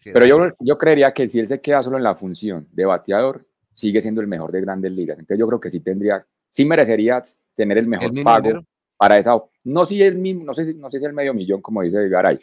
pero 0.05 0.27
yo, 0.27 0.49
yo 0.61 0.79
creería 0.79 1.13
que 1.13 1.29
si 1.29 1.41
él 1.41 1.49
se 1.49 1.61
queda 1.61 1.83
solo 1.83 1.97
en 1.97 2.05
la 2.05 2.15
función 2.15 2.69
de 2.71 2.85
bateador, 2.85 3.45
sigue 3.73 4.01
siendo 4.01 4.21
el 4.21 4.27
mejor 4.27 4.53
de 4.53 4.61
grandes 4.61 4.93
ligas. 4.93 5.19
Entonces 5.19 5.39
yo 5.39 5.47
creo 5.47 5.61
que 5.61 5.71
sí 5.71 5.81
tendría, 5.81 6.25
sí 6.49 6.65
merecería 6.65 7.23
tener 7.55 7.79
el 7.79 7.87
mejor 7.87 8.13
pago 8.23 8.65
para 8.97 9.19
esa, 9.19 9.37
no 9.65 9.85
si 9.85 10.03
el 10.03 10.17
mismo, 10.17 10.45
no 10.45 10.55
sé, 10.55 10.65
si, 10.65 10.75
no 10.75 10.91
sé 10.91 10.99
si 10.99 11.05
el 11.05 11.13
medio 11.13 11.35
millón, 11.35 11.61
como 11.61 11.83
dice 11.83 12.09
Garay, 12.09 12.39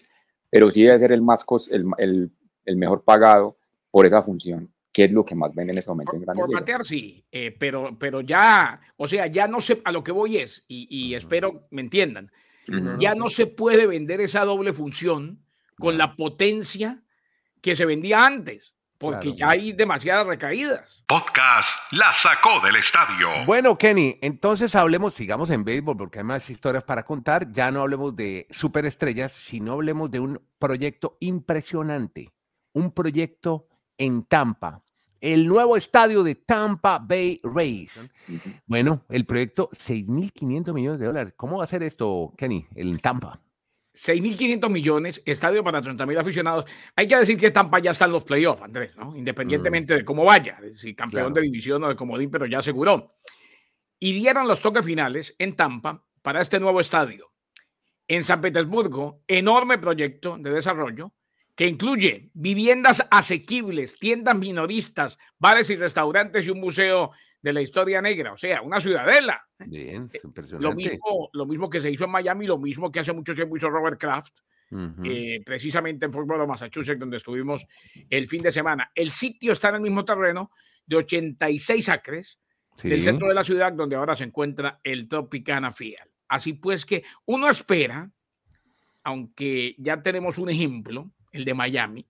pero 0.50 0.69
sí 0.69 0.83
debe 0.83 1.00
ser 1.00 1.12
el 1.12 1.21
más 1.21 1.44
el, 1.71 1.86
el, 1.98 2.31
el, 2.65 2.77
mejor 2.77 3.04
pagado 3.04 3.57
por 3.89 4.06
esa 4.06 4.21
función, 4.21 4.71
que 4.93 5.05
es 5.05 5.11
lo 5.11 5.25
que 5.25 5.35
más 5.35 5.53
ven 5.53 5.71
en 5.71 5.79
ese 5.79 5.89
momento 5.89 6.15
en 6.15 6.23
Por 6.23 6.53
batear, 6.53 6.85
sí, 6.85 7.25
eh, 7.31 7.53
pero, 7.57 7.97
pero 7.99 8.21
ya, 8.21 8.79
o 8.95 9.07
sea, 9.07 9.27
ya 9.27 9.47
no 9.47 9.59
sé, 9.59 9.81
a 9.83 9.91
lo 9.91 10.03
que 10.03 10.11
voy 10.11 10.37
es, 10.37 10.63
y, 10.67 10.87
y 10.89 11.15
espero 11.15 11.67
me 11.71 11.81
entiendan, 11.81 12.31
ya 12.97 13.13
no 13.13 13.27
se 13.27 13.47
puede 13.47 13.87
vender 13.87 14.21
esa 14.21 14.45
doble 14.45 14.71
función 14.71 15.43
con 15.77 15.97
la 15.97 16.15
potencia 16.15 17.03
que 17.59 17.75
se 17.75 17.85
vendía 17.85 18.25
antes 18.25 18.73
porque 19.03 19.33
ya 19.33 19.49
hay 19.49 19.73
demasiadas 19.73 20.25
recaídas. 20.25 21.03
Podcast 21.07 21.69
La 21.91 22.13
sacó 22.13 22.61
del 22.61 22.77
estadio. 22.77 23.27
Bueno, 23.45 23.77
Kenny, 23.77 24.17
entonces 24.21 24.73
hablemos, 24.75 25.13
sigamos 25.13 25.49
en 25.49 25.65
béisbol 25.65 25.97
porque 25.97 26.19
hay 26.19 26.23
más 26.23 26.49
historias 26.49 26.85
para 26.85 27.03
contar. 27.03 27.51
Ya 27.51 27.69
no 27.69 27.81
hablemos 27.81 28.15
de 28.15 28.47
superestrellas, 28.49 29.33
sino 29.33 29.73
hablemos 29.73 30.09
de 30.09 30.21
un 30.21 30.41
proyecto 30.57 31.17
impresionante. 31.19 32.29
Un 32.71 32.93
proyecto 32.93 33.67
en 33.97 34.23
Tampa. 34.23 34.83
El 35.21 35.47
nuevo 35.47 35.77
estadio 35.77 36.21
de 36.21 36.35
Tampa 36.35 37.00
Bay 37.00 37.39
Rays. 37.43 38.12
Bueno, 38.65 39.05
el 39.09 39.25
proyecto 39.25 39.69
6.500 39.71 40.73
millones 40.73 41.00
de 41.00 41.05
dólares. 41.05 41.33
¿Cómo 41.38 41.59
va 41.59 41.63
a 41.63 41.67
ser 41.67 41.81
esto, 41.83 42.33
Kenny, 42.38 42.67
en 42.75 43.00
Tampa? 43.00 43.39
6.500 43.93 44.69
millones, 44.69 45.21
estadio 45.25 45.63
para 45.63 45.81
30.000 45.81 46.19
aficionados. 46.19 46.65
Hay 46.95 47.07
que 47.07 47.15
decir 47.15 47.38
que 47.38 47.51
Tampa 47.51 47.79
ya 47.79 47.91
está 47.91 48.05
en 48.05 48.12
los 48.12 48.23
playoffs, 48.23 48.63
Andrés, 48.63 48.95
¿no? 48.97 49.15
independientemente 49.15 49.93
de 49.93 50.03
cómo 50.03 50.25
vaya, 50.25 50.59
si 50.75 50.95
campeón 50.95 51.33
de 51.33 51.41
división 51.41 51.83
o 51.83 51.88
de 51.88 51.95
comodín, 51.95 52.31
pero 52.31 52.45
ya 52.45 52.59
aseguró. 52.59 53.07
Y 54.00 54.13
dieron 54.13 54.47
los 54.47 54.62
toques 54.62 54.83
finales 54.83 55.35
en 55.38 55.55
Tampa 55.55 56.03
para 56.21 56.41
este 56.41 56.59
nuevo 56.59 56.79
estadio. 56.79 57.31
En 58.07 58.23
San 58.23 58.41
Petersburgo, 58.41 59.23
enorme 59.27 59.77
proyecto 59.77 60.38
de 60.38 60.51
desarrollo 60.51 61.13
que 61.55 61.67
incluye 61.67 62.31
viviendas 62.33 63.05
asequibles, 63.12 63.98
tiendas 64.00 64.36
minoristas, 64.38 65.17
bares 65.38 65.69
y 65.69 65.75
restaurantes 65.75 66.48
y 66.48 66.50
un 66.50 66.60
museo 66.60 67.12
de 67.41 67.53
la 67.53 67.62
historia 67.62 68.01
negra, 68.01 68.33
o 68.33 68.38
sea, 68.38 68.62
una 68.62 68.79
ciudadela. 68.79 69.45
Bien, 69.60 70.10
eh, 70.13 70.19
impresionante. 70.24 70.67
Lo 70.67 70.74
mismo, 70.74 71.29
lo 71.33 71.45
mismo 71.45 71.69
que 71.69 71.81
se 71.81 71.91
hizo 71.91 72.05
en 72.05 72.12
Miami, 72.12 72.48
lo 72.48 72.57
mismo 72.57 72.89
que 72.89 73.01
hace 73.01 73.13
mucho 73.13 73.36
tiempo 73.36 73.57
hizo 73.57 73.69
Robert 73.69 74.00
Kraft, 74.00 74.33
eh, 75.03 75.41
precisamente 75.45 76.05
en 76.05 76.13
Fort 76.13 76.27
Worth, 76.27 76.48
Massachusetts, 76.48 77.00
donde 77.00 77.17
estuvimos 77.17 77.67
el 78.10 78.27
fin 78.27 78.41
de 78.41 78.51
semana. 78.51 78.91
El 78.95 79.12
sitio 79.12 79.51
está 79.51 79.69
en 79.69 79.75
el 79.75 79.81
mismo 79.81 80.03
terreno 80.03 80.50
de 80.86 80.95
86 80.95 81.89
acres 81.89 82.39
del 82.81 83.03
centro 83.03 83.27
de 83.27 83.36
la 83.36 83.43
ciudad, 83.43 83.72
donde 83.72 83.95
ahora 83.95 84.15
se 84.15 84.24
encuentra 84.24 84.79
el 84.83 85.07
Tropicana 85.07 85.72
Field. 85.72 86.10
Así 86.27 86.53
pues 86.53 86.86
que 86.88 87.03
uno 87.25 87.50
espera, 87.50 88.10
aunque 89.03 89.75
ya 89.77 90.01
tenemos 90.01 90.39
un 90.39 90.50
ejemplo, 90.50 91.12
el 91.33 91.43
de 91.43 91.53
Miami, 91.53 92.07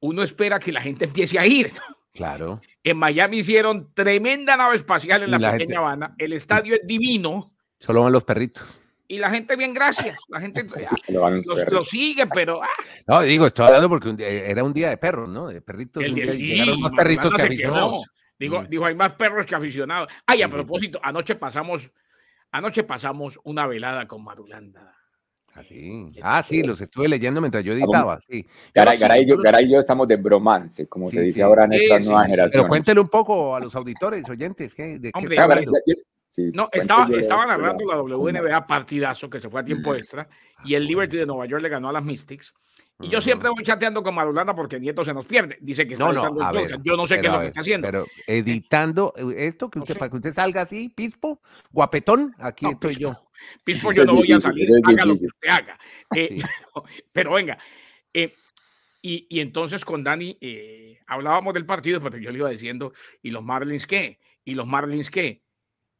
uno 0.00 0.22
espera 0.22 0.60
que 0.60 0.70
la 0.70 0.80
gente 0.80 1.06
empiece 1.06 1.38
a 1.38 1.46
ir. 1.46 1.72
Claro. 2.12 2.60
En 2.82 2.96
Miami 2.96 3.38
hicieron 3.38 3.92
tremenda 3.94 4.56
nave 4.56 4.76
espacial 4.76 5.22
en 5.22 5.30
la, 5.30 5.52
pequeña 5.52 5.78
Habana. 5.78 6.14
El 6.18 6.32
estadio 6.32 6.74
es 6.74 6.80
divino. 6.84 7.52
Solo 7.78 8.02
van 8.02 8.12
los 8.12 8.24
perritos. 8.24 8.64
Y 9.08 9.18
la 9.18 9.30
gente, 9.30 9.56
bien, 9.56 9.74
gracias. 9.74 10.16
La 10.28 10.40
gente 10.40 10.64
lo, 11.72 11.84
sigue, 11.84 12.26
pero. 12.28 12.62
Ah. 12.62 12.68
No, 13.08 13.22
digo, 13.22 13.46
estoy 13.46 13.66
hablando 13.66 13.88
porque 13.88 14.14
era 14.18 14.62
un 14.62 14.72
día 14.72 14.90
de 14.90 14.96
perros, 14.98 15.28
¿no? 15.28 15.48
De 15.48 15.60
perritos. 15.60 16.02
El 16.02 16.14
más 16.78 16.92
perritos 16.92 17.34
que 17.34 17.42
aficionados. 17.42 18.04
Digo, 18.38 18.62
mm. 18.62 18.68
digo, 18.68 18.86
hay 18.86 18.94
más 18.94 19.14
perros 19.14 19.44
que 19.46 19.54
aficionados. 19.54 20.08
Ay, 20.26 20.42
a 20.42 20.48
propósito, 20.48 21.00
anoche 21.02 21.34
pasamos, 21.34 21.90
anoche 22.52 22.84
pasamos 22.84 23.38
una 23.44 23.66
velada 23.66 24.08
con 24.08 24.24
Madulanda. 24.24 24.99
Así. 25.54 26.12
Ah, 26.22 26.42
sí, 26.42 26.62
los 26.62 26.80
estuve 26.80 27.08
leyendo 27.08 27.40
mientras 27.40 27.64
yo 27.64 27.72
editaba. 27.72 28.20
Sí. 28.28 28.46
Garay, 28.74 28.98
Garay, 28.98 29.24
y 29.24 29.28
yo, 29.28 29.36
Garay 29.38 29.66
y 29.66 29.72
yo 29.72 29.80
estamos 29.80 30.06
de 30.08 30.16
bromance, 30.16 30.86
como 30.88 31.10
Sí, 31.10 31.16
se 31.16 31.22
dice 31.22 31.34
sí. 31.36 31.42
ahora 31.42 31.64
en 31.64 31.72
sí, 31.72 31.88
nuevas 31.88 32.26
sí. 32.26 32.36
Pero 32.52 32.68
cuéntele 32.68 33.00
un 33.00 33.08
poco 33.08 33.54
a 33.54 33.60
los 33.60 33.74
auditores, 33.74 34.28
oyentes, 34.28 34.74
¿qué, 34.74 34.98
¿de 34.98 35.10
qué 35.10 35.18
Hombre, 35.18 35.38
Ah, 35.38 35.46
Garay, 35.46 35.64
No, 36.54 36.68
estaba, 36.72 37.08
yo 37.08 37.18
estaba 37.18 37.46
narrando 37.46 37.84
la 37.84 38.00
WNBA 38.00 38.66
partidazo 38.66 39.28
que 39.28 39.40
se 39.40 39.50
fue 39.50 39.60
a 39.60 39.64
tiempo 39.64 39.94
extra 39.94 40.28
y 40.64 40.74
el 40.74 40.86
Liberty 40.86 41.16
de 41.16 41.26
Nueva 41.26 41.46
York 41.46 41.62
le 41.62 41.68
ganó 41.68 41.88
a 41.88 41.92
las 41.92 42.04
Mystics. 42.04 42.54
Y 43.02 43.08
yo 43.08 43.20
siempre 43.20 43.48
voy 43.48 43.62
chateando 43.64 44.02
con 44.02 44.14
Marulanda 44.14 44.54
porque 44.54 44.78
Nieto 44.78 45.04
se 45.04 45.14
nos 45.14 45.24
pierde. 45.26 45.56
Dice 45.60 45.86
que 45.86 45.94
está 45.94 46.04
No, 46.06 46.12
no, 46.12 46.20
editando 46.22 46.40
el 46.40 46.46
a 46.46 46.52
ver. 46.52 46.62
podcast. 46.62 46.84
Yo 46.84 46.96
no 46.96 47.06
sé 47.06 47.20
qué 47.20 47.26
es 47.26 47.32
lo 47.32 47.40
que 47.40 47.46
está 47.46 47.60
haciendo. 47.60 47.86
Pero 47.86 48.06
editando 48.26 49.14
eh, 49.16 49.34
esto, 49.38 49.70
que 49.70 49.78
No 49.78 49.86
sé. 49.86 49.94
para 49.94 50.10
que 50.10 50.16
usted 50.16 50.32
salga 50.34 50.62
así, 50.62 50.88
pispo, 50.90 51.40
guapetón, 51.70 52.34
aquí 52.38 52.66
No, 52.66 52.72
estoy 52.72 52.96
Pispo, 52.96 53.00
yo. 53.14 53.26
Pispo, 53.64 53.92
yo 53.92 54.04
no 54.04 54.14
voy 54.14 54.32
a 54.32 54.40
salir, 54.40 54.68
haga 54.84 55.04
lo 55.06 55.14
que 55.16 55.26
usted 55.26 55.48
haga. 55.48 55.78
Eh, 56.14 56.28
Sí. 56.30 56.42
pero, 56.74 56.84
pero 57.12 57.34
venga, 57.34 57.58
eh, 58.12 58.34
y, 59.02 59.26
y 59.30 59.40
entonces 59.40 59.84
con 59.84 60.04
Dani 60.04 60.36
eh, 60.40 60.98
hablábamos 61.06 61.54
del 61.54 61.64
partido, 61.64 62.00
pero 62.02 62.18
yo 62.18 62.30
le 62.30 62.38
iba 62.38 62.50
diciendo, 62.50 62.92
¿y 63.22 63.30
los 63.30 63.42
Marlins 63.42 63.86
qué? 63.86 64.18
¿Y 64.44 64.54
los 64.54 64.66
Marlins 64.66 65.08
qué? 65.10 65.42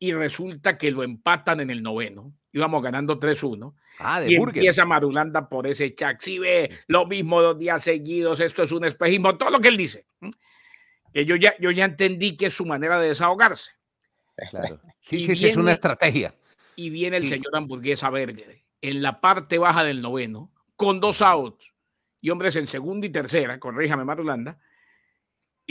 Y 0.00 0.12
resulta 0.14 0.76
que 0.76 0.90
lo 0.90 1.02
empatan 1.04 1.60
en 1.60 1.70
el 1.70 1.82
noveno. 1.82 2.32
Íbamos 2.52 2.82
ganando 2.82 3.20
3-1. 3.20 3.74
Ah, 4.00 4.18
de 4.20 4.32
Y 4.32 4.38
burger. 4.38 4.56
empieza 4.58 4.84
Marulanda 4.86 5.48
por 5.48 5.66
ese 5.66 5.94
chat. 5.94 6.20
Si 6.20 6.38
ve 6.38 6.70
lo 6.88 7.06
mismo 7.06 7.40
dos 7.42 7.56
días 7.58 7.84
seguidos, 7.84 8.40
esto 8.40 8.62
es 8.64 8.72
un 8.72 8.84
espejismo, 8.84 9.36
todo 9.36 9.50
lo 9.50 9.60
que 9.60 9.68
él 9.68 9.76
dice. 9.76 10.06
Que 11.12 11.24
yo 11.26 11.36
ya, 11.36 11.54
yo 11.60 11.70
ya 11.70 11.84
entendí 11.84 12.36
que 12.36 12.46
es 12.46 12.54
su 12.54 12.64
manera 12.64 12.98
de 12.98 13.08
desahogarse. 13.08 13.72
Claro. 14.50 14.80
Sí, 15.00 15.16
Y 15.18 15.24
sí, 15.26 15.36
sí, 15.36 15.46
es 15.48 15.56
una 15.56 15.72
estrategia. 15.72 16.34
Y 16.76 16.88
viene 16.90 17.18
el 17.18 17.24
Sí. 17.24 17.28
señor 17.28 17.54
hamburguesa 17.54 18.08
Berger 18.10 18.62
en 18.80 19.02
la 19.02 19.20
parte 19.20 19.58
baja 19.58 19.84
del 19.84 20.00
noveno, 20.00 20.50
con 20.76 20.98
dos 20.98 21.20
outs 21.20 21.72
y 22.22 22.30
hombres 22.30 22.56
en 22.56 22.66
segunda 22.66 23.06
y 23.06 23.10
tercera, 23.10 23.58
corríjame 23.60 24.04
Marulanda, 24.04 24.58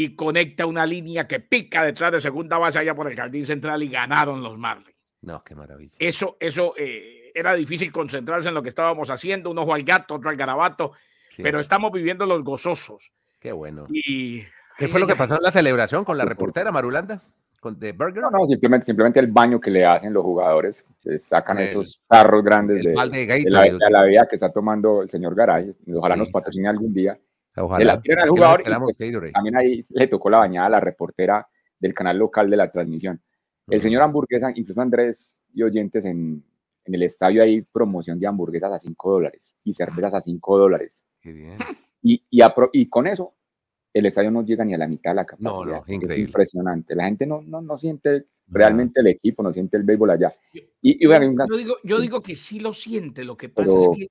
y 0.02 0.16
conecta 0.16 0.66
una 0.66 0.86
línea 0.86 1.28
que 1.28 1.42
pica 1.42 1.84
detrás 1.84 2.14
de 2.14 2.22
segunda 2.22 2.58
base 2.58 2.80
allá 2.80 2.96
por 2.96 3.10
el 3.12 3.18
jardín 3.18 3.46
central 3.46 3.84
y 3.84 3.90
ganaron 3.90 4.42
los 4.42 4.58
Marlins. 4.58 4.96
No, 5.24 5.44
qué 5.44 5.56
maravilla. 5.56 5.94
Eso, 6.00 6.38
eso 6.40 6.74
eh, 6.78 7.32
era 7.36 7.54
difícil 7.54 7.92
concentrarse 7.92 8.48
en 8.48 8.54
lo 8.56 8.64
que 8.64 8.70
estábamos 8.70 9.10
haciendo, 9.10 9.52
un 9.52 9.58
ojo 9.58 9.74
al 9.74 9.84
gato, 9.84 10.16
otro 10.16 10.30
al 10.30 10.38
garabato, 10.38 10.94
Sí, 11.36 11.44
pero 11.44 11.60
estamos 11.60 11.92
viviendo 11.92 12.26
los 12.26 12.44
gozosos. 12.46 13.12
Qué 13.40 13.52
bueno. 13.52 13.88
Y 13.90 14.44
¿Qué 14.78 14.88
fue 14.88 15.02
lo 15.02 15.08
que 15.08 15.16
pasó 15.18 15.36
en 15.36 15.44
la 15.44 15.52
celebración 15.52 16.06
con 16.06 16.18
la 16.18 16.24
reportera 16.24 16.72
Marulanda? 16.72 17.22
¿Con 17.60 17.78
de 17.78 17.92
Burger? 17.92 18.24
No, 18.24 18.30
no, 18.32 18.46
simplemente, 18.46 18.86
simplemente 18.86 19.20
el 19.20 19.28
baño 19.28 19.60
que 19.60 19.70
le 19.70 19.86
hacen 19.86 20.14
los 20.14 20.24
jugadores, 20.24 20.86
que 21.02 21.20
sacan 21.20 21.58
El- 21.58 21.66
esos 21.66 22.02
carros 22.08 22.42
grandes 22.42 22.78
el 22.80 22.86
de, 22.86 23.26
de 23.26 23.26
de 23.44 23.50
la, 23.50 23.64
de 23.64 23.78
la 23.90 24.02
bebida 24.04 24.28
que 24.30 24.36
está 24.36 24.50
tomando 24.50 25.02
el 25.02 25.10
señor 25.10 25.36
Garay. 25.36 25.70
Ojalá 25.94 26.16
Sí. 26.16 26.20
nos 26.20 26.30
patrocine 26.30 26.70
algún 26.70 26.94
día. 26.94 27.20
Ojalá. 27.60 28.02
Se 28.04 28.14
la 28.16 28.24
al 28.24 28.30
jugador 28.30 28.62
y 28.62 28.64
pues. 28.80 28.98
También 29.34 29.56
ahí 29.58 29.86
le 29.90 30.08
tocó 30.08 30.30
la 30.30 30.38
bañada 30.40 30.68
a 30.68 30.70
la 30.72 30.80
reportera 30.80 31.48
del 31.80 31.94
canal 31.94 32.18
local 32.18 32.50
de 32.50 32.58
la 32.58 32.72
transmisión. 32.72 33.22
El 33.68 33.78
Ujú. 33.78 33.84
señor 33.84 34.02
hamburguesa, 34.04 34.52
incluso 34.56 34.82
Andrés 34.82 35.40
y 35.54 35.64
oyentes 35.64 36.06
en, 36.06 36.44
en 36.86 36.96
el 36.96 37.04
estadio 37.04 37.44
hay 37.44 37.62
promoción 37.62 38.20
de 38.20 38.28
hamburguesas 38.28 38.72
a 38.72 38.80
5 38.80 39.12
dólares 39.12 39.56
y 39.64 39.74
cervezas 39.74 40.14
a 40.14 40.22
5 40.22 40.58
dólares. 40.58 41.06
Qué 41.22 41.32
bien. 41.34 41.58
Y, 42.02 42.24
y, 42.30 42.40
apro- 42.40 42.70
y 42.72 42.88
con 42.88 43.08
eso 43.08 43.34
el 43.94 44.06
estadio 44.06 44.32
no 44.32 44.42
llega 44.46 44.64
ni 44.64 44.74
a 44.74 44.78
la 44.78 44.88
mitad 44.88 45.12
de 45.12 45.16
la 45.16 45.26
capacidad. 45.26 45.52
No, 45.52 45.66
no, 45.66 45.84
es 45.86 46.18
impresionante. 46.18 46.96
La 46.96 47.04
gente 47.04 47.26
no, 47.26 47.42
no, 47.42 47.62
no 47.62 47.78
siente 47.78 48.26
realmente 48.48 49.02
el 49.02 49.08
equipo, 49.08 49.44
no 49.44 49.52
siente 49.52 49.76
el 49.76 49.84
béisbol 49.84 50.12
allá. 50.12 50.34
Y, 50.54 50.64
y 51.04 51.06
bueno, 51.08 51.46
yo 51.50 51.58
digo, 51.58 51.76
yo 51.84 52.00
digo 52.00 52.22
que 52.22 52.38
sí 52.38 52.62
lo 52.62 52.74
siente, 52.74 53.26
lo 53.26 53.36
que 53.36 53.50
pasa 53.50 53.68
Pero- 53.70 53.92
es 53.92 53.98
que 53.98 54.08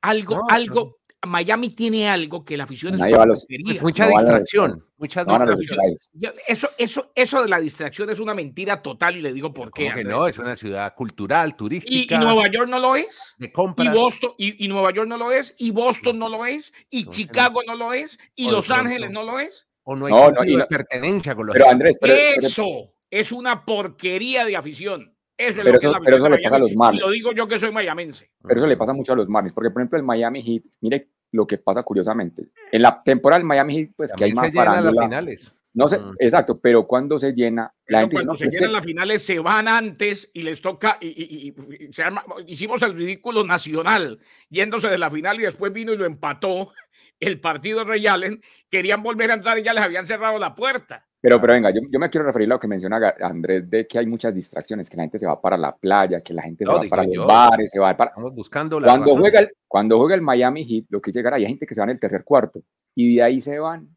algo, 0.00 0.34
No, 0.34 0.42
algo, 0.48 0.96
Miami 1.26 1.70
tiene 1.70 2.08
algo 2.08 2.44
que 2.44 2.56
la 2.56 2.64
afición 2.64 2.94
es 2.94 3.00
Nadie 3.00 3.10
una 3.12 3.18
va 3.18 3.24
a 3.24 3.26
los- 3.26 3.40
porquería. 3.40 3.72
Es 3.74 3.82
mucha 3.82 4.06
No 4.08 4.18
distracción. 4.18 4.84
Mucha 4.98 5.24
no 5.24 5.38
distracción. 5.56 5.80
Yo- 6.12 6.30
eso, 6.46 6.70
eso, 6.78 7.12
eso 7.14 7.42
de 7.42 7.48
la 7.48 7.58
distracción 7.60 8.08
es 8.10 8.18
una 8.20 8.34
mentira 8.34 8.80
total 8.82 9.16
y 9.16 9.22
le 9.22 9.32
digo 9.32 9.52
por 9.52 9.72
qué. 9.72 9.84
¿Cómo 9.86 9.96
que 9.96 10.04
no? 10.04 10.26
Es 10.28 10.38
una 10.38 10.54
ciudad 10.54 10.94
cultural, 10.94 11.50
y, 11.50 11.52
turística, 11.54 12.14
y 12.14 12.18
Nueva 12.18 12.46
York 12.48 12.68
no 12.68 12.78
lo 12.78 12.94
es, 12.94 13.18
de 13.36 13.46
y 13.46 13.52
compras. 13.52 13.92
Boston, 13.94 14.32
y, 14.38 14.64
y 14.64 14.68
Nueva 14.68 14.92
York 14.92 15.08
no 15.08 15.16
lo 15.18 15.32
es, 15.32 15.54
y 15.58 15.70
Boston 15.72 16.18
no 16.18 16.28
lo 16.28 16.46
es, 16.46 16.72
y 16.90 17.06
Chicago 17.06 17.62
no 17.66 17.74
lo 17.74 17.92
es, 17.92 18.16
y 18.36 18.46
o 18.48 18.52
Los 18.52 18.70
Ángeles 18.70 19.10
no 19.10 19.24
lo 19.24 19.40
es. 19.40 19.66
O 19.82 19.96
no 19.96 20.06
hay 20.06 20.12
No, 20.12 20.18
no, 20.18 20.24
sentido 20.26 20.44
y 20.44 20.52
de 20.52 20.58
no- 20.58 20.68
pertenencia 20.68 21.34
con 21.34 21.46
los 21.46 21.52
Pero 21.54 21.64
equipos. 21.64 21.72
Andrés, 21.72 21.98
pero, 22.00 22.14
pero- 22.36 22.46
eso 22.46 22.94
es 23.10 23.32
una 23.32 23.64
porquería 23.64 24.44
de 24.44 24.56
afición. 24.56 25.14
Eso 25.38 25.48
es 25.50 25.56
Pero 25.56 25.72
lo 25.72 25.78
que 25.78 25.86
eso- 25.86 25.98
pero 26.04 26.16
eso 26.16 26.28
le 26.28 26.38
pasa 26.38 26.56
a 26.56 26.58
los 26.58 26.74
Marlins. 26.74 27.02
Y 27.02 27.06
lo 27.06 27.12
digo 27.12 27.32
yo 27.32 27.46
que 27.48 27.58
soy 27.58 27.70
mayamense. 27.70 28.28
pero 28.42 28.60
eso 28.60 28.66
le 28.66 28.76
pasa 28.76 28.92
mucho 28.92 29.12
a 29.12 29.16
los 29.16 29.28
Marlins, 29.28 29.54
porque 29.54 29.70
por 29.70 29.80
ejemplo 29.80 29.96
el 29.98 30.04
Miami 30.04 30.42
Heat, 30.42 30.62
mire 30.80 31.08
lo 31.32 31.46
que 31.46 31.58
pasa 31.58 31.82
curiosamente. 31.84 32.48
En 32.72 32.82
la 32.82 33.02
temporada 33.02 33.38
del 33.38 33.46
Miami 33.46 33.76
Heat, 33.76 33.90
pues 33.96 34.12
que 34.12 34.24
hay 34.24 34.30
También 34.32 34.54
más 34.54 34.66
se 34.66 34.72
llenan 34.80 34.94
las 34.94 35.04
finales. 35.04 35.54
No 35.74 35.86
sé, 35.86 35.98
Mm. 35.98 36.14
exacto, 36.18 36.58
pero 36.58 36.86
cuando 36.88 37.18
se 37.20 37.32
llena, 37.32 37.62
la 37.64 37.70
Pero 37.86 37.98
gente 38.00 38.16
dice, 38.16 38.16
cuando 38.16 38.32
no, 38.32 38.36
se 38.38 38.44
pues 38.46 38.54
es 38.54 38.60
llenan 38.60 38.70
que- 38.72 38.76
las 38.78 38.84
finales 38.86 39.22
se 39.22 39.38
van 39.38 39.68
antes 39.68 40.30
y 40.32 40.42
les 40.42 40.60
toca 40.60 40.96
y, 41.00 41.06
y- 41.08 41.54
y- 41.78 41.84
y 41.88 41.92
se 41.92 42.02
arma- 42.02 42.24
hicimos 42.46 42.82
el 42.82 42.94
ridículo 42.94 43.44
nacional 43.44 44.18
yéndose 44.48 44.88
de 44.88 44.98
la 44.98 45.10
final 45.10 45.38
y 45.38 45.44
después 45.44 45.72
vino 45.72 45.92
y 45.92 45.96
lo 45.96 46.04
empató 46.06 46.72
el 47.20 47.40
partido 47.40 47.80
de 47.80 47.84
Ray 47.84 48.06
Allen 48.06 48.40
querían 48.70 49.02
volver 49.02 49.30
a 49.30 49.34
entrar 49.34 49.58
y 49.58 49.62
ya 49.62 49.74
les 49.74 49.84
habían 49.84 50.06
cerrado 50.06 50.38
la 50.38 50.54
puerta 50.54 51.06
Pero, 51.20 51.40
pero 51.40 51.52
venga, 51.52 51.70
yo, 51.70 51.80
yo 51.90 51.98
me 51.98 52.08
quiero 52.08 52.26
referir 52.26 52.46
a 52.46 52.54
lo 52.54 52.60
que 52.60 52.68
menciona 52.68 53.14
Andrés 53.20 53.68
de 53.68 53.86
que 53.88 53.98
hay 53.98 54.06
muchas 54.06 54.32
distracciones, 54.32 54.88
que 54.88 54.96
la 54.96 55.02
gente 55.02 55.18
se 55.18 55.26
va 55.26 55.40
para 55.40 55.56
la 55.56 55.74
playa, 55.76 56.20
que 56.20 56.32
la 56.32 56.42
gente 56.42 56.64
No, 56.64 56.76
se 56.80 56.84
va 56.84 56.90
para 56.90 57.02
los 57.04 57.12
yo. 57.14 57.26
bares, 57.26 57.70
se 57.70 57.78
va 57.80 57.96
para... 57.96 58.10
Estamos 58.10 58.34
buscando 58.34 58.78
la 58.78 58.86
Cuando 58.86 59.06
razón. 59.06 59.20
juega, 59.20 59.40
el, 59.40 59.50
cuando 59.66 59.98
juega 59.98 60.14
el 60.14 60.20
Miami 60.22 60.64
Heat, 60.64 60.84
lo 60.90 61.00
que 61.00 61.10
Garay, 61.10 61.42
hay 61.42 61.48
gente 61.50 61.66
que 61.66 61.74
se 61.74 61.80
va 61.80 61.84
en 61.86 61.90
el 61.90 61.98
tercer 62.00 62.22
cuarto 62.22 62.62
y 62.94 63.16
de 63.16 63.22
ahí 63.22 63.40
se 63.40 63.58
van 63.58 63.88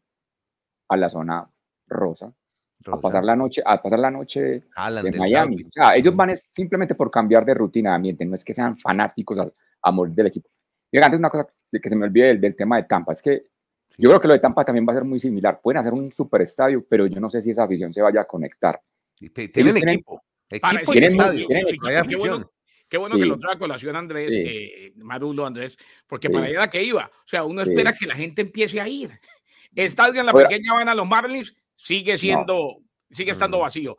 a 0.88 0.96
la 0.96 1.08
zona 1.08 1.48
rosa 1.86 2.26
a 2.26 2.32
Rosa, 2.84 3.00
pasar 3.00 3.24
la 3.24 3.36
noche, 3.36 3.62
a 3.64 3.80
pasar 3.80 4.00
la 4.00 4.10
noche 4.10 4.40
de 4.42 5.12
Miami. 5.16 5.62
O 5.62 5.70
sea, 5.70 5.94
ellos 5.94 6.16
van 6.16 6.30
es 6.30 6.42
simplemente 6.52 6.96
por 6.96 7.10
cambiar 7.12 7.44
de 7.44 7.54
rutina 7.54 7.90
de 7.90 7.96
ambiente, 7.96 8.24
no 8.26 8.34
es 8.34 8.44
que 8.44 8.54
sean 8.54 8.76
fanáticos 8.76 9.38
a, 9.38 9.48
a 9.82 9.92
morir 9.92 10.12
del 10.14 10.26
equipo. 10.26 10.48
Y 10.90 10.98
antes 10.98 11.18
una 11.18 11.30
cosa 11.30 11.46
que 11.70 11.88
se 11.88 11.94
me 11.94 12.06
olvide 12.06 12.26
del, 12.26 12.40
del 12.40 12.56
tema 12.56 12.76
de 12.76 12.82
Tampa, 12.82 13.12
es 13.12 13.22
que 13.22 13.51
yo 13.98 14.08
creo 14.08 14.20
que 14.20 14.28
lo 14.28 14.34
de 14.34 14.40
Tampa 14.40 14.64
también 14.64 14.86
va 14.88 14.92
a 14.92 14.96
ser 14.96 15.04
muy 15.04 15.18
similar. 15.20 15.60
Pueden 15.62 15.78
hacer 15.80 15.92
un 15.92 16.10
super 16.12 16.42
estadio, 16.42 16.84
pero 16.88 17.06
yo 17.06 17.20
no 17.20 17.28
sé 17.30 17.42
si 17.42 17.50
esa 17.50 17.64
afición 17.64 17.92
se 17.92 18.00
vaya 18.02 18.22
a 18.22 18.24
conectar. 18.24 18.80
Tienen 19.16 19.50
tienen- 19.52 19.88
equipo. 19.88 20.22
Equipo 20.50 20.92
tienen- 20.92 21.12
estadio. 21.12 21.46
tienen- 21.46 21.64
No 21.64 21.68
hay 21.68 21.74
qué 21.74 22.16
bueno, 22.16 22.34
afición. 22.34 22.50
qué 22.88 22.98
bueno 22.98 23.16
que 23.16 23.22
Sí. 23.22 23.28
lo 23.28 23.38
trae 23.38 23.54
a 23.54 23.58
colación 23.58 23.96
Andrés 23.96 24.32
Sí. 24.32 24.42
eh, 24.44 24.92
Madulo 24.96 25.46
Andrés 25.46 25.76
porque 26.06 26.26
Sí. 26.28 26.32
para 26.34 26.44
allá 26.46 26.54
era 26.54 26.70
que 26.70 26.82
iba 26.82 27.06
o 27.06 27.28
sea 27.28 27.44
uno 27.44 27.64
Sí. 27.64 27.70
espera 27.70 27.92
que 27.94 28.06
la 28.06 28.14
gente 28.14 28.42
empiece 28.42 28.80
a 28.80 28.86
ir 28.88 29.10
estadio 29.74 30.20
en 30.20 30.26
la 30.26 30.32
pequeña 30.34 30.74
van 30.74 30.88
a 30.90 30.94
los 30.94 31.06
Marlins 31.08 31.54
sigue 31.74 32.18
siendo 32.18 32.78
sigue 33.10 33.30
estando 33.30 33.58
Mm. 33.58 33.60
vacío 33.62 33.96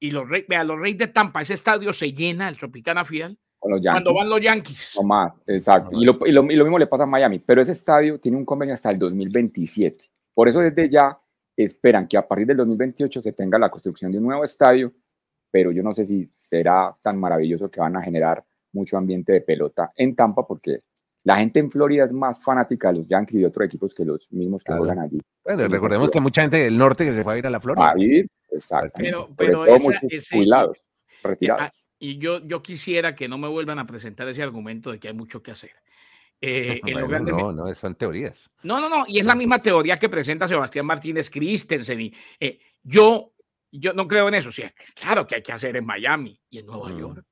y 0.00 0.10
los 0.10 0.28
vea, 0.28 0.64
los 0.64 0.78
Reyes 0.80 0.98
de 0.98 1.06
Tampa, 1.08 1.42
ese 1.42 1.54
estadio 1.54 1.92
se 1.92 2.12
llena, 2.12 2.48
el 2.48 2.56
Tropicana 2.56 3.04
Field, 3.04 3.36
Con 3.64 3.72
los 3.72 3.80
Yankees. 3.80 4.02
cuando 4.04 4.14
van 4.20 4.28
los 4.28 4.40
Yankees. 4.42 4.90
No 4.94 5.02
más, 5.04 5.40
exacto. 5.46 5.96
Y 5.98 6.04
lo, 6.04 6.18
y, 6.26 6.32
lo, 6.32 6.44
y 6.44 6.54
lo 6.54 6.64
mismo 6.64 6.78
le 6.78 6.86
pasa 6.86 7.04
a 7.04 7.06
Miami, 7.06 7.38
pero 7.38 7.62
ese 7.62 7.72
estadio 7.72 8.20
tiene 8.20 8.36
un 8.36 8.44
convenio 8.44 8.74
hasta 8.74 8.90
el 8.90 8.98
2027. 8.98 10.04
Por 10.34 10.48
eso 10.48 10.60
desde 10.60 10.90
ya 10.90 11.18
esperan 11.56 12.06
que 12.06 12.18
a 12.18 12.28
partir 12.28 12.46
del 12.46 12.58
2028 12.58 13.22
se 13.22 13.32
tenga 13.32 13.58
la 13.58 13.70
construcción 13.70 14.12
de 14.12 14.18
un 14.18 14.24
nuevo 14.24 14.44
estadio, 14.44 14.92
pero 15.50 15.72
yo 15.72 15.82
no 15.82 15.94
sé 15.94 16.04
si 16.04 16.28
será 16.34 16.94
tan 17.02 17.18
maravilloso 17.18 17.70
que 17.70 17.80
van 17.80 17.96
a 17.96 18.02
generar 18.02 18.44
mucho 18.72 18.98
ambiente 18.98 19.32
de 19.32 19.40
pelota 19.40 19.92
en 19.96 20.14
Tampa, 20.14 20.46
porque 20.46 20.80
la 21.22 21.36
gente 21.36 21.58
en 21.60 21.70
Florida 21.70 22.04
es 22.04 22.12
más 22.12 22.42
fanática 22.44 22.92
de 22.92 22.98
los 22.98 23.08
Yankees 23.08 23.36
y 23.36 23.38
de 23.38 23.46
otros 23.46 23.64
equipos 23.66 23.94
que 23.94 24.04
los 24.04 24.30
mismos 24.30 24.62
que 24.62 24.66
Claro. 24.72 24.80
juegan 24.84 24.98
allí. 24.98 25.20
Bueno, 25.42 25.68
recordemos 25.68 26.10
que 26.10 26.20
mucha 26.20 26.42
gente 26.42 26.58
del 26.58 26.76
norte 26.76 27.04
que 27.06 27.14
se 27.14 27.22
fue 27.24 27.34
a 27.34 27.38
ir 27.38 27.46
a 27.46 27.50
la 27.50 27.60
Florida. 27.60 27.92
A 27.92 27.94
exacto. 28.54 28.90
Pero- 28.98 29.28
pero 29.34 29.64
esa- 29.64 29.82
muchos 29.82 30.12
ese- 30.12 30.36
jubilados, 30.36 30.86
Ah, 31.22 31.28
retirados. 31.28 31.86
Y 32.04 32.18
yo, 32.18 32.46
yo 32.46 32.62
quisiera 32.62 33.14
que 33.14 33.28
no 33.28 33.38
me 33.38 33.48
vuelvan 33.48 33.78
a 33.78 33.86
presentar 33.86 34.28
ese 34.28 34.42
argumento 34.42 34.92
de 34.92 35.00
que 35.00 35.08
hay 35.08 35.14
mucho 35.14 35.42
que 35.42 35.52
hacer. 35.52 35.72
Eh, 36.38 36.78
en 36.84 37.08
grandes 37.08 37.34
no, 37.34 37.50
no, 37.50 37.74
son 37.74 37.94
teorías. 37.94 38.50
No, 38.62 38.78
no, 38.78 38.90
no, 38.90 39.04
y 39.08 39.20
es 39.20 39.24
la 39.24 39.34
misma 39.34 39.62
teoría 39.62 39.96
que 39.96 40.10
presenta 40.10 40.46
Sebastián 40.46 40.84
Martínez 40.84 41.30
Christensen. 41.30 41.98
Y, 42.02 42.14
eh, 42.38 42.58
yo, 42.82 43.32
yo 43.70 43.94
no 43.94 44.06
creo 44.06 44.28
en 44.28 44.34
eso. 44.34 44.52
Sí, 44.52 44.64
claro 44.94 45.26
que 45.26 45.36
hay 45.36 45.42
que 45.42 45.52
hacer 45.52 45.78
en 45.78 45.86
Miami 45.86 46.38
y 46.50 46.58
en 46.58 46.66
Nueva 46.66 46.90
Mm, 46.90 46.98
York. 46.98 47.24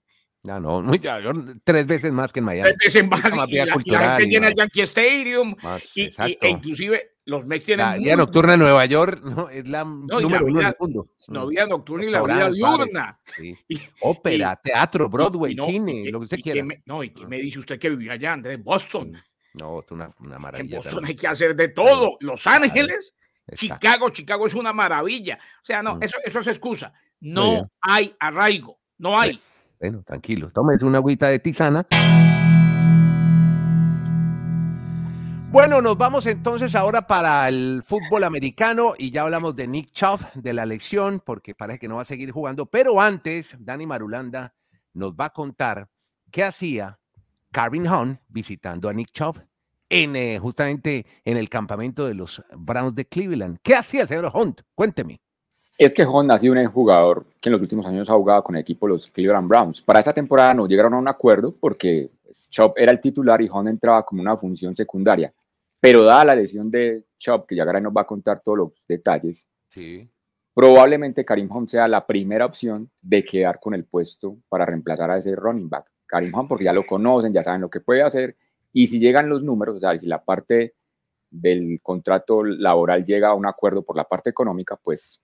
No, 0.45 0.59
no, 0.61 0.83
muy- 0.83 0.99
ya, 0.99 1.21
yo- 1.21 1.33
tres 1.65 1.87
veces 1.87 2.13
más 2.13 2.33
que 2.33 2.41
en 2.41 2.45
Miami. 2.47 2.71
Tres 2.79 2.95
veces 2.95 3.09
más, 3.09 3.23
más 3.35 3.49
y, 3.49 3.55
la, 3.57 3.63
y 3.63 3.67
la 3.67 3.73
cultural 3.73 4.21
gente 4.21 4.35
llena 4.35 4.49
el 4.49 4.55
Yankee 4.55 4.81
Stadium. 4.83 5.55
más, 5.63 5.83
Y, 5.95 6.03
y- 6.05 6.39
e 6.41 6.49
inclusive 6.49 7.09
los 7.25 7.47
Mex 7.47 7.65
tienen 7.65 7.87
la 7.87 7.97
vida 7.97 8.17
nocturna 8.17 8.55
en 8.55 8.59
Nueva 8.61 8.85
York 8.87 9.21
no, 9.25 9.49
es 9.49 9.69
la 9.69 9.79
la 9.79 9.85
número 9.85 10.45
uno 10.47 10.61
del 10.61 10.75
mundo. 10.81 11.09
la 11.29 11.45
vida 11.45 11.67
nocturna 11.67 12.05
y 12.05 12.11
la 12.11 12.23
vida 12.23 12.51
diurna. 12.51 13.21
sí. 13.37 13.57
Ópera, 14.01 14.57
teatro, 14.57 15.09
Broadway, 15.09 15.55
no, 15.55 15.67
cine, 15.67 16.11
lo 16.11 16.19
que 16.19 16.25
usted 16.25 16.41
quiera. 16.41 16.65
me- 16.65 16.83
no, 16.87 17.05
y 17.05 17.11
que 17.11 17.27
me 17.27 17.39
dice 17.39 17.61
usted 17.61 17.79
que 17.79 17.91
vivió 17.91 18.11
allá, 18.13 18.33
Andrés, 18.33 18.63
Boston. 18.63 19.13
No, 19.55 19.81
es 19.81 19.91
una, 19.91 20.11
una 20.19 20.37
En 20.37 20.43
maravilla. 20.43 20.77
Boston 20.79 20.95
también. 20.95 21.09
hay 21.11 21.17
que 21.17 21.27
hacer 21.29 21.55
de 21.55 21.69
todo. 21.69 22.17
Los 22.21 22.47
Ángeles, 22.47 23.13
Exacto. 23.47 23.55
Chicago, 23.57 24.11
Chicago 24.11 24.47
es 24.47 24.55
una 24.55 24.73
maravilla. 24.73 25.39
O 25.63 25.65
sea, 25.67 25.83
no, 25.83 25.97
Mm. 25.97 26.03
eso, 26.03 26.17
eso 26.25 26.41
es 26.41 26.47
excusa. 26.49 26.93
No 27.21 27.71
hay 27.83 28.15
arraigo, 28.19 28.81
no 28.99 29.21
hay. 29.21 29.39
Bueno, 29.83 30.05
tranquilo, 30.05 30.49
tómese 30.53 30.85
una 30.85 30.99
agüita 30.99 31.27
de 31.27 31.41
tisana. 31.41 31.85
Bueno, 35.51 35.83
nos 35.83 35.99
vamos 35.99 36.25
entonces 36.27 36.77
ahora 36.77 37.09
para 37.09 37.49
el 37.49 37.83
fútbol 37.85 38.23
americano 38.23 38.95
y 38.97 39.11
ya 39.11 39.23
hablamos 39.23 39.57
de 39.57 39.67
Nick 39.67 39.91
Chubb, 39.91 40.21
de 40.35 40.53
la 40.53 40.67
lesión, 40.67 41.21
porque 41.27 41.57
parece 41.57 41.81
que 41.81 41.89
no 41.89 41.97
va 41.97 42.03
a 42.03 42.05
seguir 42.05 42.31
jugando. 42.31 42.67
Pero 42.67 43.01
antes, 43.01 43.57
Dani 43.59 43.85
Marulanda 43.85 44.55
nos 44.95 45.15
va 45.15 45.25
a 45.25 45.31
contar 45.31 45.89
qué 46.31 46.45
hacía 46.45 47.01
Carvin 47.51 47.89
Hunt 47.89 48.21
visitando 48.29 48.89
a 48.89 48.93
Nick 48.93 49.11
Chubb 49.11 49.43
en, 49.89 50.15
eh, 50.15 50.39
justamente 50.39 51.07
en 51.25 51.37
el 51.37 51.49
campamento 51.49 52.07
de 52.07 52.15
los 52.15 52.41
Browns 52.57 52.95
de 52.95 53.05
Cleveland. 53.05 53.59
¿Qué 53.65 53.75
hacía 53.75 54.03
el 54.03 54.09
señor 54.09 54.31
Hunt? 54.33 54.61
Cuénteme. 54.77 55.21
Es 55.77 55.93
que 55.93 56.07
Hunt 56.07 56.31
ha 56.31 56.39
sido 56.39 56.53
un 56.53 56.65
jugador 56.69 57.32
que 57.43 57.49
en 57.49 57.55
los 57.55 57.63
últimos 57.63 57.85
años 57.87 58.09
ha 58.09 58.15
jugado 58.15 58.45
con 58.45 58.55
el 58.55 58.61
equipo 58.61 58.87
de 58.87 58.93
los 58.93 59.09
Cleveland 59.09 59.49
Browns. 59.49 59.83
Para 59.83 59.99
esta 59.99 60.13
temporada 60.13 60.55
no 60.55 60.69
llegaron 60.69 60.95
a 60.95 60.99
un 60.99 61.09
acuerdo 61.09 61.53
porque 61.59 62.09
Chubb 62.51 62.75
era 62.77 62.93
el 62.93 63.01
titular 63.01 63.43
y 63.43 63.51
Hunt 63.51 63.69
entraba 63.69 64.05
como 64.05 64.23
una 64.23 64.37
función 64.37 64.77
secundaria. 64.77 65.35
Pero 65.81 66.05
dada 66.05 66.25
la 66.25 66.37
lesión 66.37 66.71
de 66.71 67.03
Chubb, 67.19 67.47
que 67.47 67.57
ya 67.57 67.65
ahora 67.65 67.81
nos 67.81 67.93
va 67.93 68.03
a 68.03 68.07
contar 68.07 68.41
todos 68.45 68.59
los 68.59 68.73
detalles, 68.87 69.49
sí. 69.71 70.09
probablemente 70.55 71.25
Karim 71.25 71.51
Hunt 71.51 71.69
sea 71.69 71.89
la 71.89 72.07
primera 72.07 72.47
opción 72.47 72.89
de 73.03 73.25
quedar 73.25 73.59
con 73.59 73.75
el 73.75 73.87
puesto 73.87 74.37
para 74.49 74.65
reemplazar 74.65 75.11
a 75.11 75.19
ese 75.19 75.35
running 75.35 75.69
back. 75.69 75.91
Karim 76.07 76.33
Hunt, 76.33 76.49
porque 76.49 76.65
ya 76.65 76.73
lo 76.73 76.87
conocen, 76.87 77.33
ya 77.33 77.43
saben 77.43 77.61
lo 77.61 77.71
que 77.71 77.81
puede 77.81 78.03
hacer, 78.03 78.37
y 78.73 78.87
si 78.87 79.01
llegan 79.01 79.29
los 79.29 79.43
números, 79.43 79.79
o 79.79 79.81
sea, 79.81 79.99
si 79.99 80.07
la 80.07 80.23
parte 80.23 80.75
del 81.29 81.81
contrato 81.83 82.45
laboral 82.45 83.05
llega 83.05 83.31
a 83.31 83.35
un 83.35 83.47
acuerdo 83.47 83.83
por 83.83 83.97
la 83.97 84.05
parte 84.05 84.31
económica, 84.31 84.77
pues 84.77 85.21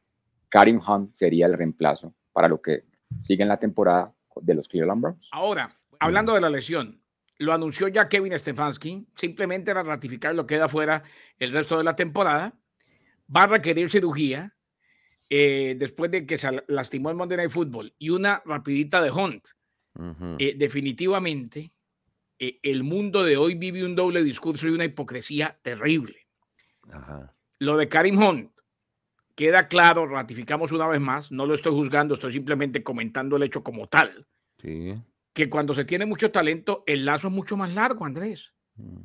Karim 0.49 0.81
Hunt 0.87 1.15
sería 1.15 1.47
el 1.47 1.55
reemplazo 1.55 2.15
para 2.33 2.49
lo 2.49 2.61
que 2.61 2.85
sigue 3.21 3.43
en 3.43 3.49
la 3.49 3.59
temporada 3.59 4.15
de 4.41 4.55
los 4.55 4.69
Cleveland 4.69 5.03
Browns. 5.03 5.29
Ahora, 5.33 5.77
hablando 5.99 6.35
de 6.35 6.41
la 6.41 6.51
lesión, 6.51 7.03
lo 7.39 7.53
anunció 7.53 7.89
ya 7.89 8.09
Kevin 8.09 8.39
Stefanski, 8.39 9.07
simplemente 9.15 9.71
era 9.71 9.83
ratificar 9.83 10.35
lo 10.35 10.47
que 10.47 10.57
queda 10.57 10.69
fuera 10.69 11.03
el 11.39 11.53
resto 11.53 11.79
de 11.79 11.85
la 11.85 11.97
temporada. 11.97 12.55
Va 13.35 13.45
a 13.45 13.47
requerir 13.47 13.91
cirugía 13.91 14.57
eh, 15.31 15.77
después 15.79 16.11
de 16.11 16.27
que 16.27 16.39
se 16.39 16.65
lastimó 16.69 17.11
el 17.11 17.17
Monday 17.17 17.37
Night 17.37 17.51
Football 17.51 17.95
y 17.99 18.11
una 18.11 18.43
rapidita 18.45 19.03
de 19.03 19.11
Hunt. 19.11 19.49
Eh, 20.39 20.55
definitivamente, 20.57 21.73
eh, 22.39 22.61
el 22.63 22.85
mundo 22.85 23.25
de 23.25 23.37
hoy 23.37 23.57
vive 23.57 23.85
un 23.85 23.97
doble 23.97 24.23
discurso 24.23 24.69
y 24.69 24.71
una 24.71 24.85
hipocresía 24.85 25.59
terrible. 25.61 26.29
Lo 27.59 27.77
de 27.77 27.89
Karim 27.89 28.23
Hunt 28.23 28.53
queda 29.39 29.69
claro, 29.69 30.05
ratificamos 30.07 30.73
una 30.73 30.89
vez 30.89 31.01
más, 31.01 31.31
no 31.31 31.47
lo 31.47 31.55
estoy 31.55 31.73
juzgando, 31.73 32.15
estoy 32.15 32.33
simplemente 32.33 32.83
comentando 32.83 33.37
el 33.37 33.45
hecho 33.45 33.63
como 33.63 33.87
tal. 33.87 34.27
Sí 34.61 35.01
que 35.39 35.49
cuando 35.49 35.73
se 35.73 35.85
tiene 35.85 36.05
mucho 36.05 36.33
talento, 36.33 36.83
el 36.85 37.05
lazo 37.05 37.29
es 37.29 37.33
mucho 37.33 37.57
más 37.57 37.73
largo, 37.73 38.05
Andrés. 38.05 38.53
Mm. 38.75 39.03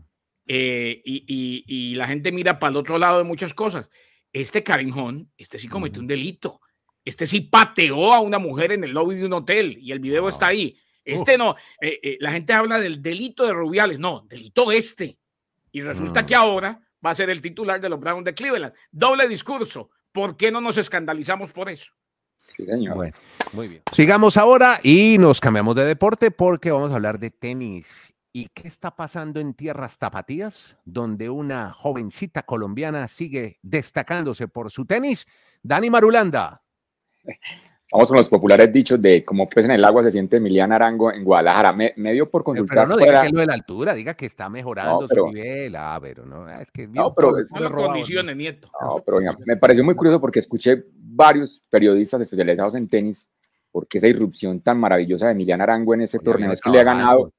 Eh, 0.47 0.99
y, 1.05 1.93
la 1.93 2.07
gente 2.07 2.31
mira 2.31 2.57
para 2.57 2.71
el 2.71 2.77
otro 2.77 2.97
lado 2.97 3.19
de 3.19 3.23
muchas 3.23 3.53
cosas. 3.53 3.87
Este 4.31 4.63
Karim 4.63 5.27
este 5.37 5.59
sí 5.59 5.67
cometió 5.67 6.01
un 6.01 6.07
delito. 6.07 6.59
Este 7.05 7.27
sí 7.27 7.41
pateó 7.41 8.13
a 8.13 8.19
una 8.19 8.39
mujer 8.39 8.71
en 8.71 8.83
el 8.83 8.93
lobby 8.93 9.15
de 9.15 9.27
un 9.27 9.33
hotel 9.33 9.77
y 9.79 9.91
el 9.91 9.99
video 9.99 10.27
está 10.27 10.47
ahí. 10.47 10.75
Este 11.05 11.37
no, 11.37 11.55
eh, 11.79 11.99
eh, 12.01 12.17
la 12.19 12.31
gente 12.31 12.51
habla 12.53 12.79
del 12.79 12.99
delito 12.99 13.45
de 13.45 13.53
Rubiales, 13.53 13.99
no, 13.99 14.25
delito 14.27 14.71
este. 14.71 15.19
Y 15.71 15.81
resulta 15.81 16.23
mm. 16.23 16.25
que 16.25 16.33
ahora 16.33 16.81
va 17.05 17.11
a 17.11 17.15
ser 17.15 17.29
el 17.29 17.43
titular 17.43 17.79
de 17.79 17.89
los 17.89 17.99
Browns 17.99 18.25
de 18.25 18.33
Cleveland. 18.33 18.73
Doble 18.91 19.27
discurso. 19.27 19.91
¿Por 20.13 20.37
qué 20.37 20.51
no 20.51 20.61
nos 20.61 20.77
escandalizamos 20.77 21.51
por 21.51 21.69
eso? 21.69 21.91
Sí, 22.47 22.65
señor. 22.65 22.95
Bueno, 22.95 23.17
muy 23.51 23.67
bien. 23.67 23.81
Sigamos 23.91 24.37
ahora 24.37 24.79
y 24.83 25.17
nos 25.19 25.39
cambiamos 25.39 25.75
de 25.75 25.85
deporte 25.85 26.31
porque 26.31 26.71
vamos 26.71 26.91
a 26.91 26.95
hablar 26.95 27.19
de 27.19 27.31
tenis. 27.31 28.13
¿Y 28.31 28.49
qué 28.49 28.67
está 28.67 28.95
pasando 28.95 29.39
en 29.39 29.53
tierras 29.53 29.97
tapatías, 29.97 30.77
donde 30.85 31.29
una 31.29 31.71
jovencita 31.71 32.43
colombiana 32.43 33.07
sigue 33.07 33.59
destacándose 33.61 34.47
por 34.47 34.71
su 34.71 34.85
tenis? 34.85 35.25
Dani 35.61 35.89
Marulanda. 35.89 36.63
Vamos 37.93 38.09
con 38.09 38.17
los 38.17 38.27
populares 38.27 38.73
dichos 38.73 38.99
de 38.99 39.23
pez 39.53 39.65
en 39.65 39.71
el 39.71 39.85
agua 39.85 40.01
se 40.01 40.09
siente 40.09 40.37
Emiliana 40.37 40.77
Arango 40.77 41.13
en 41.13 41.23
Guadalajara. 41.23 41.73
Me, 41.73 41.93
dio 42.11 42.27
por 42.27 42.43
consultar. 42.43 42.87
Pero 42.87 42.87
no 42.87 42.97
diga 42.97 43.21
que 43.21 43.29
lo 43.29 43.39
de 43.41 43.45
la 43.45 43.53
altura, 43.53 43.93
diga 43.93 44.15
que 44.15 44.25
está 44.25 44.49
mejorando 44.49 45.07
su 45.07 45.27
nivel. 45.27 45.75
Ah, 45.75 45.99
pero 46.01 46.25
no, 46.25 46.49
es 46.49 46.71
que. 46.71 46.87
No, 46.87 47.13
pero. 47.13 47.37
Es, 47.37 47.49
condiciones, 47.51 48.35
nieto. 48.35 48.67
No, 48.81 49.03
pero 49.05 49.19
me 49.45 49.57
pareció 49.57 49.83
muy 49.83 49.93
curioso 49.93 50.19
porque 50.19 50.39
escuché 50.39 50.85
varios 50.91 51.61
periodistas 51.69 52.19
especializados 52.21 52.73
en 52.73 52.87
tenis 52.87 53.27
porque 53.71 53.99
esa 53.99 54.07
irrupción 54.07 54.61
tan 54.61 54.79
maravillosa 54.79 55.27
de 55.27 55.33
Emiliana 55.33 55.63
Arango 55.63 55.93
en 55.93 56.01
ese 56.01 56.17
torneo 56.17 56.51
es 56.51 56.61
que 56.61 56.71
le 56.71 56.79
ha 56.79 56.83
ganado. 56.83 57.31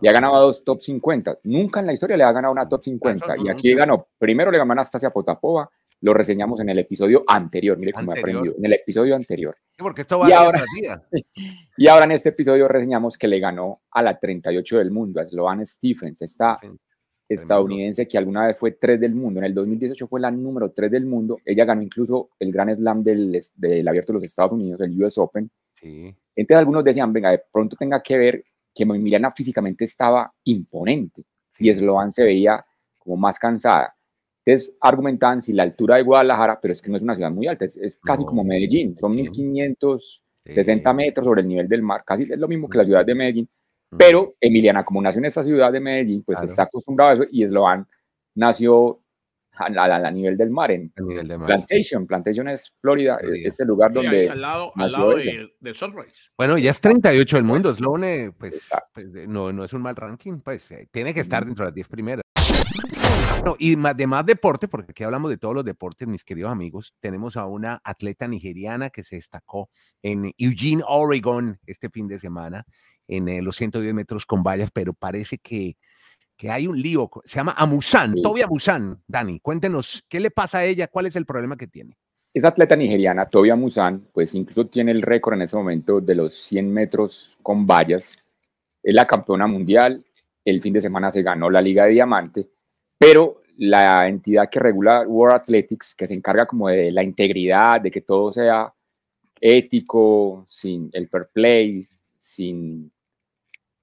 Le 0.00 0.10
ha 0.10 0.12
ganado 0.12 0.36
a 0.36 0.40
dos 0.40 0.62
top 0.62 0.80
50. 0.80 1.38
Nunca 1.44 1.80
en 1.80 1.86
la 1.86 1.92
historia 1.94 2.16
le 2.18 2.24
ha 2.24 2.32
ganado 2.32 2.52
una 2.52 2.68
top 2.68 2.84
50. 2.84 3.36
Y 3.38 3.48
aquí 3.48 3.74
ganó. 3.74 4.08
Primero 4.18 4.50
le 4.50 4.58
ganó 4.58 4.72
a 4.72 4.74
Anastasia 4.74 5.10
Potapova, 5.10 5.70
lo 6.02 6.12
reseñamos 6.12 6.60
en 6.60 6.68
el 6.68 6.78
episodio 6.80 7.24
anterior, 7.26 7.78
mire 7.78 7.92
cómo 7.92 8.12
he 8.12 8.18
aprendido, 8.18 8.54
en 8.58 8.64
el 8.64 8.72
episodio 8.74 9.14
anterior. 9.16 9.56
porque 9.78 10.02
esto 10.02 10.18
va 10.18 10.28
y, 10.28 10.32
ahora, 10.32 10.64
y 11.76 11.86
ahora 11.86 12.04
en 12.04 12.12
este 12.12 12.30
episodio 12.30 12.68
reseñamos 12.68 13.16
que 13.16 13.28
le 13.28 13.38
ganó 13.38 13.82
a 13.90 14.02
la 14.02 14.18
38 14.18 14.78
del 14.78 14.90
mundo, 14.90 15.20
a 15.20 15.26
Sloane 15.26 15.64
Stephens, 15.64 16.20
esta 16.22 16.58
estadounidense 17.28 18.06
que 18.06 18.18
alguna 18.18 18.46
vez 18.46 18.58
fue 18.58 18.72
3 18.72 19.00
del 19.00 19.14
mundo. 19.14 19.40
En 19.40 19.46
el 19.46 19.54
2018 19.54 20.06
fue 20.06 20.20
la 20.20 20.30
número 20.30 20.70
3 20.70 20.90
del 20.90 21.06
mundo. 21.06 21.38
Ella 21.44 21.64
ganó 21.64 21.82
incluso 21.82 22.30
el 22.38 22.52
Gran 22.52 22.74
Slam 22.74 23.02
del, 23.02 23.40
del 23.54 23.88
Abierto 23.88 24.12
de 24.12 24.16
los 24.16 24.24
Estados 24.24 24.52
Unidos, 24.52 24.80
el 24.80 25.02
US 25.02 25.16
Open. 25.18 25.50
Sí. 25.80 26.14
Entonces 26.34 26.58
algunos 26.58 26.84
decían, 26.84 27.12
venga, 27.12 27.30
de 27.30 27.42
pronto 27.50 27.76
tenga 27.76 28.02
que 28.02 28.18
ver 28.18 28.44
que 28.74 28.82
Emiliana 28.82 29.30
físicamente 29.30 29.84
estaba 29.84 30.32
imponente 30.44 31.24
y 31.58 31.72
Sloane 31.74 32.10
se 32.10 32.24
veía 32.24 32.64
como 32.98 33.16
más 33.16 33.38
cansada. 33.38 33.94
Entonces 34.44 34.76
argumentaban 34.80 35.40
si 35.40 35.52
la 35.52 35.62
altura 35.62 35.96
de 35.96 36.02
Guadalajara, 36.02 36.58
pero 36.60 36.72
es 36.72 36.82
que 36.82 36.90
no 36.90 36.96
es 36.96 37.02
una 37.02 37.14
ciudad 37.14 37.30
muy 37.30 37.46
alta, 37.46 37.64
es, 37.64 37.98
casi 38.02 38.24
como 38.24 38.42
Medellín, 38.42 38.96
son 38.96 39.14
1560 39.14 40.92
metros 40.92 41.24
sobre 41.24 41.42
el 41.42 41.48
nivel 41.48 41.68
del 41.68 41.82
mar, 41.82 42.02
casi 42.04 42.24
es 42.24 42.38
lo 42.38 42.48
mismo 42.48 42.68
que 42.68 42.78
la 42.78 42.84
ciudad 42.84 43.06
de 43.06 43.14
Medellín, 43.14 43.48
pero 43.96 44.34
Emiliana, 44.40 44.84
como 44.84 45.00
nació 45.00 45.20
en 45.20 45.26
esa 45.26 45.44
ciudad 45.44 45.70
de 45.70 45.80
Medellín, 45.80 46.24
pues 46.24 46.42
está 46.42 46.64
acostumbrado 46.64 47.10
a 47.10 47.14
eso 47.14 47.24
y 47.30 47.44
Eslovan 47.44 47.86
nació 48.34 49.02
a, 49.54 49.66
a, 49.66 50.10
nivel 50.10 50.36
del 50.36 50.50
mar, 50.50 50.70
en 50.70 50.90
Plantation. 50.90 52.06
Plantation 52.06 52.48
es 52.48 52.72
Florida, 52.80 53.18
es 53.22 53.60
el 53.60 53.68
lugar 53.68 53.92
donde. 53.92 54.30
al 54.30 54.40
lado, 54.40 54.72
al 54.74 54.92
lado 54.92 55.16
de, 55.16 55.52
de, 55.60 55.74
Sunrise. 55.74 56.30
Bueno, 56.38 56.56
ya 56.56 56.70
es 56.70 56.80
38 56.80 57.36
del 57.36 57.44
mundo. 57.44 57.74
Sloan, 57.74 58.34
pues, 58.38 58.68
pues, 58.94 59.06
no, 59.28 59.52
no 59.52 59.64
es 59.64 59.72
un 59.74 59.82
mal 59.82 59.94
ranking, 59.94 60.40
pues 60.40 60.70
eh, 60.72 60.88
tiene 60.90 61.12
que 61.12 61.20
estar 61.20 61.44
dentro 61.44 61.66
de 61.66 61.68
las 61.68 61.74
10 61.74 61.88
primeras 61.88 62.22
y 63.58 63.76
de 63.76 64.06
más 64.06 64.26
deporte, 64.26 64.68
porque 64.68 64.92
aquí 64.92 65.02
hablamos 65.02 65.30
de 65.30 65.36
todos 65.36 65.54
los 65.54 65.64
deportes, 65.64 66.06
mis 66.06 66.24
queridos 66.24 66.52
amigos, 66.52 66.94
tenemos 67.00 67.36
a 67.36 67.46
una 67.46 67.80
atleta 67.84 68.28
nigeriana 68.28 68.90
que 68.90 69.02
se 69.02 69.16
destacó 69.16 69.70
en 70.02 70.32
Eugene, 70.38 70.82
Oregon, 70.86 71.58
este 71.66 71.90
fin 71.90 72.06
de 72.08 72.20
semana, 72.20 72.64
en 73.08 73.28
eh, 73.28 73.42
los 73.42 73.56
110 73.56 73.94
metros 73.94 74.26
con 74.26 74.42
vallas, 74.42 74.70
pero 74.72 74.92
parece 74.92 75.38
que, 75.38 75.76
que 76.36 76.50
hay 76.50 76.66
un 76.66 76.80
lío, 76.80 77.10
se 77.24 77.36
llama 77.36 77.54
Amusan, 77.56 78.14
Toby 78.22 78.42
Amusan. 78.42 79.02
Dani, 79.06 79.40
cuéntenos, 79.40 80.04
¿qué 80.08 80.20
le 80.20 80.30
pasa 80.30 80.58
a 80.58 80.64
ella? 80.64 80.88
¿Cuál 80.88 81.06
es 81.06 81.16
el 81.16 81.26
problema 81.26 81.56
que 81.56 81.66
tiene? 81.66 81.96
Esa 82.34 82.48
atleta 82.48 82.76
nigeriana, 82.76 83.26
Toby 83.26 83.50
Amusan, 83.50 84.08
pues 84.12 84.34
incluso 84.34 84.66
tiene 84.66 84.92
el 84.92 85.02
récord 85.02 85.34
en 85.34 85.42
ese 85.42 85.56
momento 85.56 86.00
de 86.00 86.14
los 86.14 86.34
100 86.34 86.72
metros 86.72 87.36
con 87.42 87.66
vallas. 87.66 88.16
Es 88.82 88.94
la 88.94 89.06
campeona 89.06 89.46
mundial. 89.46 90.04
El 90.44 90.60
fin 90.62 90.72
de 90.72 90.80
semana 90.80 91.10
se 91.10 91.22
ganó 91.22 91.50
la 91.50 91.60
Liga 91.60 91.84
de 91.84 91.92
Diamante 91.92 92.48
pero 93.02 93.42
la 93.56 94.06
entidad 94.06 94.48
que 94.48 94.60
regula 94.60 95.02
World 95.04 95.34
Athletics, 95.34 95.92
que 95.96 96.06
se 96.06 96.14
encarga 96.14 96.46
como 96.46 96.68
de 96.68 96.92
la 96.92 97.02
integridad, 97.02 97.80
de 97.80 97.90
que 97.90 98.02
todo 98.02 98.32
sea 98.32 98.72
ético, 99.40 100.46
sin 100.48 100.88
el 100.92 101.08
fair 101.08 101.28
play, 101.32 101.84
sin 102.16 102.92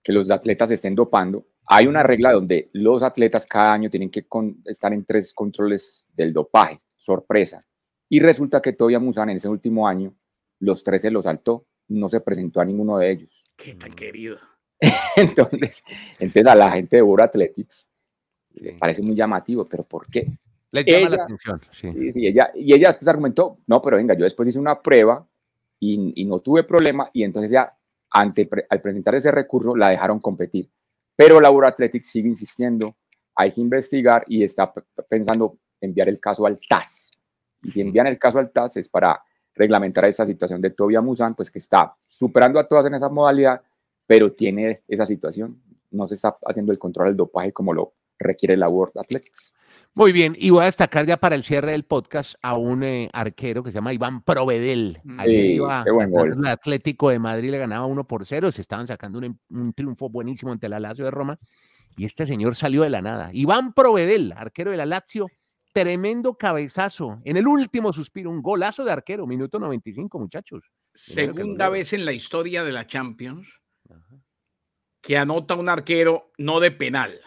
que 0.01 0.13
los 0.13 0.31
atletas 0.31 0.71
estén 0.71 0.95
dopando, 0.95 1.45
hay 1.65 1.85
una 1.85 2.01
regla 2.01 2.31
donde 2.31 2.69
los 2.71 3.03
atletas 3.03 3.45
cada 3.45 3.73
año 3.73 3.89
tienen 3.89 4.09
que 4.09 4.25
estar 4.63 4.93
en 4.93 5.03
tres 5.03 5.33
controles 5.33 6.05
del 6.15 6.31
dopaje, 6.31 6.79
sorpresa. 6.95 7.61
Y 8.07 8.21
resulta 8.21 8.61
que 8.61 8.71
Toya 8.71 8.99
Musan 8.99 9.31
en 9.31 9.35
ese 9.35 9.49
último 9.49 9.85
año, 9.85 10.15
los 10.59 10.81
tres 10.81 11.01
se 11.01 11.11
los 11.11 11.25
saltó, 11.25 11.65
no 11.89 12.07
se 12.07 12.21
presentó 12.21 12.61
a 12.61 12.65
ninguno 12.65 12.97
de 12.97 13.11
ellos. 13.11 13.43
Qué 13.57 13.75
tan 13.75 13.91
querido. 13.91 14.37
entonces, 15.17 15.83
entonces 16.19 16.47
a 16.47 16.55
la 16.55 16.71
gente 16.71 16.95
de 16.95 17.01
World 17.01 17.25
Athletics 17.25 17.89
parece 18.79 19.01
muy 19.01 19.15
llamativo, 19.15 19.65
pero 19.65 19.83
¿por 19.83 20.07
qué? 20.07 20.27
Le 20.71 20.83
llama 20.83 21.09
la 21.09 21.23
atención, 21.23 21.61
sí. 21.71 22.11
sí. 22.11 22.27
ella, 22.27 22.51
y 22.53 22.73
ella 22.73 22.89
después 22.89 23.07
argumentó, 23.07 23.57
no, 23.67 23.81
pero 23.81 23.97
venga, 23.97 24.13
yo 24.13 24.23
después 24.23 24.47
hice 24.49 24.59
una 24.59 24.79
prueba 24.79 25.25
y, 25.79 26.13
y 26.21 26.25
no 26.25 26.39
tuve 26.39 26.63
problema 26.63 27.09
y 27.11 27.23
entonces 27.23 27.51
ya 27.51 27.75
ante, 28.11 28.47
al 28.69 28.81
presentar 28.81 29.15
ese 29.15 29.31
recurso 29.31 29.75
la 29.75 29.89
dejaron 29.89 30.19
competir. 30.19 30.69
Pero 31.15 31.39
la 31.39 31.51
World 31.51 31.73
Athletics 31.73 32.09
sigue 32.09 32.29
insistiendo, 32.29 32.95
hay 33.35 33.51
que 33.51 33.61
investigar 33.61 34.23
y 34.27 34.43
está 34.43 34.71
pensando 35.07 35.57
enviar 35.81 36.09
el 36.09 36.19
caso 36.19 36.45
al 36.45 36.59
TAS. 36.67 37.11
Y 37.61 37.71
si 37.71 37.81
envían 37.81 38.07
el 38.07 38.17
caso 38.17 38.39
al 38.39 38.51
TAS 38.51 38.77
es 38.77 38.87
para 38.87 39.21
reglamentar 39.53 40.05
esa 40.05 40.25
situación 40.25 40.61
de 40.61 40.69
Tobia 40.69 41.01
Musan, 41.01 41.35
pues 41.35 41.51
que 41.51 41.59
está 41.59 41.95
superando 42.05 42.59
a 42.59 42.67
todas 42.67 42.85
en 42.85 42.93
esa 42.93 43.09
modalidad, 43.09 43.61
pero 44.07 44.31
tiene 44.31 44.83
esa 44.87 45.05
situación. 45.05 45.61
No 45.91 46.07
se 46.07 46.15
está 46.15 46.37
haciendo 46.45 46.71
el 46.71 46.79
control 46.79 47.07
del 47.07 47.17
dopaje 47.17 47.51
como 47.51 47.73
lo 47.73 47.93
requiere 48.19 48.57
la 48.57 48.69
World 48.69 48.97
Athletics. 48.97 49.53
Muy 49.95 50.11
bien, 50.11 50.35
y 50.37 50.51
voy 50.51 50.61
a 50.61 50.65
destacar 50.65 51.05
ya 51.05 51.17
para 51.17 51.35
el 51.35 51.43
cierre 51.43 51.71
del 51.71 51.83
podcast 51.83 52.35
a 52.41 52.55
un 52.55 52.83
eh, 52.83 53.09
arquero 53.11 53.63
que 53.63 53.71
se 53.71 53.75
llama 53.75 53.91
Iván 53.91 54.21
Provedel. 54.23 54.99
Mm. 55.03 55.19
Ayer 55.19 55.41
Sí, 55.41 55.53
iba 55.53 55.83
qué 55.83 55.91
buen 55.91 56.11
gol. 56.11 56.33
el 56.37 56.45
Atlético 56.45 57.09
de 57.09 57.19
Madrid 57.19 57.49
le 57.49 57.57
ganaba 57.57 57.85
1 57.85 58.05
por 58.05 58.25
0, 58.25 58.51
se 58.51 58.61
estaban 58.61 58.87
sacando 58.87 59.19
un, 59.19 59.39
un 59.49 59.73
triunfo 59.73 60.09
buenísimo 60.09 60.51
ante 60.51 60.69
la 60.69 60.79
Lazio 60.79 61.05
de 61.05 61.11
Roma 61.11 61.39
y 61.97 62.05
este 62.05 62.25
señor 62.25 62.55
salió 62.55 62.83
de 62.83 62.89
la 62.89 63.01
nada. 63.01 63.29
Iván 63.33 63.73
Provedel, 63.73 64.33
arquero 64.37 64.71
de 64.71 64.77
la 64.77 64.85
Lazio, 64.85 65.27
tremendo 65.73 66.35
cabezazo 66.35 67.19
en 67.25 67.37
el 67.37 67.47
último 67.47 67.91
suspiro, 67.91 68.29
un 68.29 68.41
golazo 68.41 68.85
de 68.85 68.91
arquero, 68.91 69.27
minuto 69.27 69.59
95, 69.59 70.19
muchachos. 70.19 70.71
Segunda 70.93 71.67
vez 71.69 71.93
en 71.93 72.05
la 72.05 72.13
historia 72.13 72.63
de 72.63 72.71
la 72.71 72.87
Champions 72.87 73.59
que 75.01 75.17
anota 75.17 75.55
un 75.55 75.69
arquero 75.69 76.31
no 76.37 76.59
de 76.59 76.71
penal. 76.71 77.19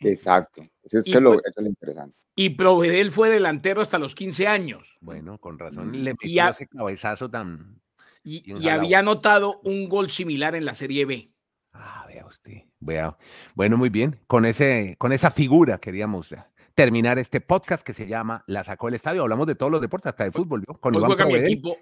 Exacto. 0.00 0.62
Eso 0.82 0.98
es, 0.98 1.08
Y 1.08 1.12
que 1.12 1.20
lo, 1.20 1.32
eso 1.34 1.42
es 1.44 1.62
lo 1.62 1.66
interesante. 1.68 2.16
Y 2.34 2.50
Provedel 2.50 3.10
fue 3.12 3.30
delantero 3.30 3.80
hasta 3.80 3.98
los 3.98 4.14
15 4.14 4.46
años. 4.46 4.96
Bueno, 5.00 5.38
con 5.38 5.58
razón 5.58 5.88
Mm. 5.88 5.92
le 5.92 5.98
Y 6.10 6.14
metió 6.14 6.44
a- 6.44 6.50
ese 6.50 6.66
cabezazo 6.66 7.30
tan... 7.30 7.80
Y, 8.22 8.52
Y 8.52 8.64
y 8.64 8.68
había 8.68 8.98
anotado 8.98 9.60
un 9.62 9.88
gol 9.88 10.10
similar 10.10 10.54
en 10.54 10.64
la 10.64 10.74
Serie 10.74 11.04
B. 11.06 11.30
Ah, 11.72 12.04
vea 12.08 12.26
usted. 12.26 12.62
Vea. 12.80 13.16
Bueno, 13.54 13.76
muy 13.76 13.88
bien. 13.88 14.20
Con, 14.26 14.44
ese, 14.44 14.96
con 14.98 15.12
esa 15.12 15.30
figura 15.30 15.78
queríamos 15.78 16.34
terminar 16.74 17.18
este 17.18 17.40
podcast 17.40 17.86
que 17.86 17.94
se 17.94 18.06
llama 18.06 18.42
La 18.48 18.64
sacó 18.64 18.88
el 18.88 18.94
estadio. 18.94 19.22
Hablamos 19.22 19.46
de 19.46 19.54
todos 19.54 19.70
los 19.72 19.80
deportes, 19.80 20.10
hasta 20.10 20.24
de 20.24 20.32
fútbol. 20.32 20.60
¿vio? 20.66 20.76
Con 20.78 20.94
Hoy 20.94 20.98
Iván 20.98 21.10
juega 21.10 21.24
mi 21.24 21.30
Provedel, 21.32 21.52
equipo. 21.52 21.76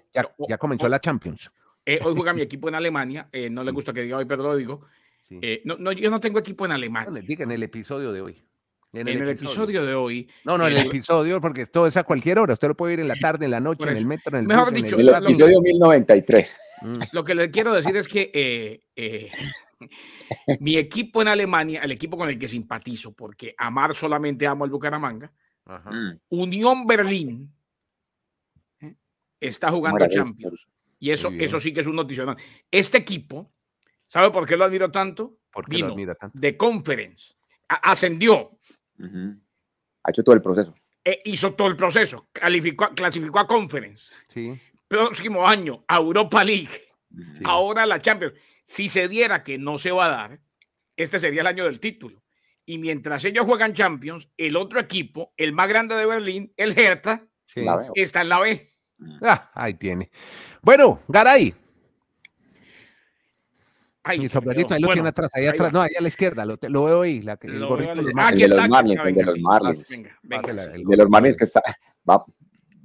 ya, 0.47 0.57
comenzó 0.57 0.87
la 0.87 0.99
Champions. 0.99 1.51
eh, 1.85 1.99
hoy 2.03 2.13
juega 2.15 2.31
mi 2.33 2.41
equipo 2.41 2.69
en 2.69 2.75
Alemania. 2.75 3.27
eh, 3.31 3.49
no 3.49 3.63
le 3.63 3.71
gusta 3.71 3.91
que 3.91 4.03
diga 4.03 4.17
hoy, 4.17 4.25
pero 4.25 4.43
lo 4.43 4.55
digo. 4.55 4.85
Sí. 5.27 5.39
Eh, 5.41 5.61
no, 5.65 5.75
no, 5.77 5.91
yo 5.91 6.09
no 6.11 6.19
tengo 6.19 6.39
equipo 6.39 6.65
en 6.65 6.69
No, 6.69 6.75
Alemania. 6.75 7.09
les 7.11 7.25
diga 7.25 7.43
en 7.43 7.51
el 7.51 7.63
episodio 7.63 8.11
de 8.11 8.21
hoy. 8.21 8.41
En 8.93 9.07
el 9.09 9.27
episodio 9.29 9.85
de 9.85 9.93
hoy, 9.93 10.29
No, 10.45 10.57
no, 10.57 10.67
en 10.67 10.73
el 10.73 10.79
el- 10.81 10.87
episodio, 10.87 11.41
porque 11.41 11.63
esto 11.63 11.85
es 11.85 11.97
a 11.97 12.03
cualquier 12.03 12.39
hora. 12.39 12.53
Usted 12.53 12.69
lo 12.69 12.77
puede 12.77 12.93
ir 12.93 12.99
en 13.01 13.09
la 13.09 13.15
tarde, 13.17 13.43
en 13.45 13.51
la 13.51 13.59
noche, 13.59 13.89
en 13.89 13.97
el 13.97 14.05
metro, 14.05 14.37
en 14.37 14.43
el 14.43 14.47
Mejor 14.47 14.69
bus, 14.69 14.77
en 14.77 14.83
dicho, 14.83 14.97
El 14.97 15.09
episodio 15.09 15.59
1093. 15.61 16.57
Mm, 16.81 17.01
lo 17.11 17.23
que 17.25 17.35
le 17.35 17.51
quiero 17.51 17.73
decir 17.73 17.95
es 17.97 18.07
que 18.07 18.31
eh, 18.33 18.81
eh, 18.95 19.31
mi 20.61 20.77
equipo 20.77 21.21
en 21.21 21.27
Alemania, 21.27 21.81
el 21.83 21.91
equipo 21.91 22.17
con 22.17 22.29
el 22.29 22.39
que 22.39 22.47
simpatizo, 22.47 23.11
porque 23.11 23.53
amar 23.57 23.95
solamente 23.95 24.47
amo 24.47 24.63
al 24.63 24.69
Bucaramanga, 24.69 25.29
ajá. 25.65 25.91
Mm, 25.91 26.19
Unión 26.29 26.85
Berlín 26.87 27.51
¿eh? 28.79 28.93
está 29.41 29.71
jugando. 29.71 30.07
Champions. 30.07 30.59
Y 30.99 31.09
eso, 31.11 31.29
eso 31.37 31.59
sí 31.59 31.73
que 31.73 31.81
es 31.81 31.87
un 31.87 31.95
noticional. 31.97 32.37
Este 32.71 32.97
equipo, 32.99 33.51
¿sabe 34.07 34.31
por 34.31 34.47
qué 34.47 34.55
lo 34.57 34.65
admiro 34.65 34.91
tanto? 34.91 35.37
¿Por 35.51 35.65
qué 35.67 35.79
lo 35.79 35.87
admira 35.87 36.15
tanto? 36.15 36.37
de 36.39 36.57
Conference. 36.57 37.33
A- 37.69 37.91
ascendió. 37.91 38.57
Ha 40.03 40.09
hecho 40.11 40.23
todo 40.23 40.35
el 40.35 40.41
proceso. 40.41 40.73
e 41.03 41.21
hizo 41.25 41.53
todo 41.53 41.67
el 41.67 41.75
proceso, 41.75 42.27
calificó, 42.31 42.89
clasificó 42.95 43.39
a 43.39 43.47
Conference. 43.47 44.05
Sí. 44.27 44.59
Próximo 44.87 45.47
año, 45.47 45.83
a 45.87 45.97
Europa 45.97 46.43
League. 46.43 46.69
Sí. 47.11 47.43
Ahora 47.45 47.85
la 47.85 48.01
Champions. 48.01 48.33
Si 48.63 48.89
se 48.89 49.07
diera 49.07 49.43
que 49.43 49.57
no 49.57 49.77
se 49.77 49.91
va 49.91 50.05
a 50.05 50.09
dar, 50.09 50.39
este 50.97 51.19
sería 51.19 51.41
el 51.41 51.47
año 51.47 51.65
del 51.65 51.79
título. 51.79 52.23
Y 52.65 52.79
mientras 52.79 53.23
ellos 53.25 53.45
juegan 53.45 53.73
Champions, 53.73 54.27
el 54.37 54.55
otro 54.55 54.79
equipo, 54.79 55.33
el 55.37 55.53
más 55.53 55.67
grande 55.67 55.95
de 55.95 56.05
Berlín, 56.07 56.53
el 56.57 56.77
Hertha, 56.77 57.23
sí. 57.45 57.63
Está 57.93 58.21
en 58.21 58.29
la 58.29 58.39
B. 58.39 58.69
Ah, 59.21 59.51
ahí 59.53 59.73
tiene. 59.75 60.09
Bueno, 60.61 61.01
Garay, 61.07 61.53
Ay, 64.05 64.19
mi 64.19 64.29
quedó. 64.29 64.75
ahí 64.75 64.81
lo 64.81 64.87
Bueno, 64.87 64.93
tiene 64.93 65.09
atrás, 65.09 65.31
ahí 65.35 65.43
ahí 65.43 65.47
atrás, 65.47 65.69
va. 65.69 65.71
no, 65.73 65.81
ahí 65.81 65.91
a 65.97 66.01
la 66.01 66.07
izquierda, 66.07 66.45
lo, 66.45 66.57
lo 66.61 66.83
veo 66.85 67.01
ahí, 67.01 67.21
la, 67.21 67.37
el 67.41 67.59
Lo 67.59 67.67
gorrito 67.69 67.95
de 67.95 68.03
los 68.03 68.13
Marlins. 68.13 68.33
aquí 68.33 68.43
El 68.43 68.49
de 68.49 68.55
está, 68.55 68.55
los 68.55 68.63
aquí 68.63 68.71
Marlins, 68.71 68.95
está, 68.97 69.09
el 69.09 69.15
de 69.15 69.21
venga, 69.21 69.31
los 69.31 69.39
Marlins. 69.41 69.89
Venga, 69.89 70.19
venga. 70.23 70.63
el 70.75 70.83
De 70.85 70.97
los 70.97 71.09
Marlins 71.09 71.37
que 71.37 71.43
está. 71.45 71.61
Va, 72.09 72.25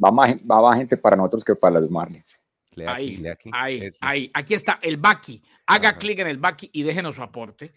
va, 0.02 0.10
más, 0.10 0.36
va 0.38 0.62
más 0.62 0.78
gente 0.78 0.96
para 0.96 1.16
nosotros 1.16 1.44
que 1.44 1.54
para 1.54 1.80
los 1.80 1.90
Marlins. 1.90 2.38
Aquí, 2.72 2.84
Ahí, 2.86 3.16
lee 3.18 3.28
aquí. 3.28 3.50
ahí, 3.52 3.78
Eso. 3.84 3.98
ahí. 4.00 4.30
Aquí 4.32 4.54
está 4.54 4.78
el 4.82 4.96
Baki. 4.96 5.42
Haga 5.66 5.98
clic 5.98 6.18
en 6.20 6.28
el 6.28 6.38
Baki 6.38 6.70
y 6.72 6.82
déjenos 6.82 7.16
su 7.16 7.22
aporte. 7.22 7.74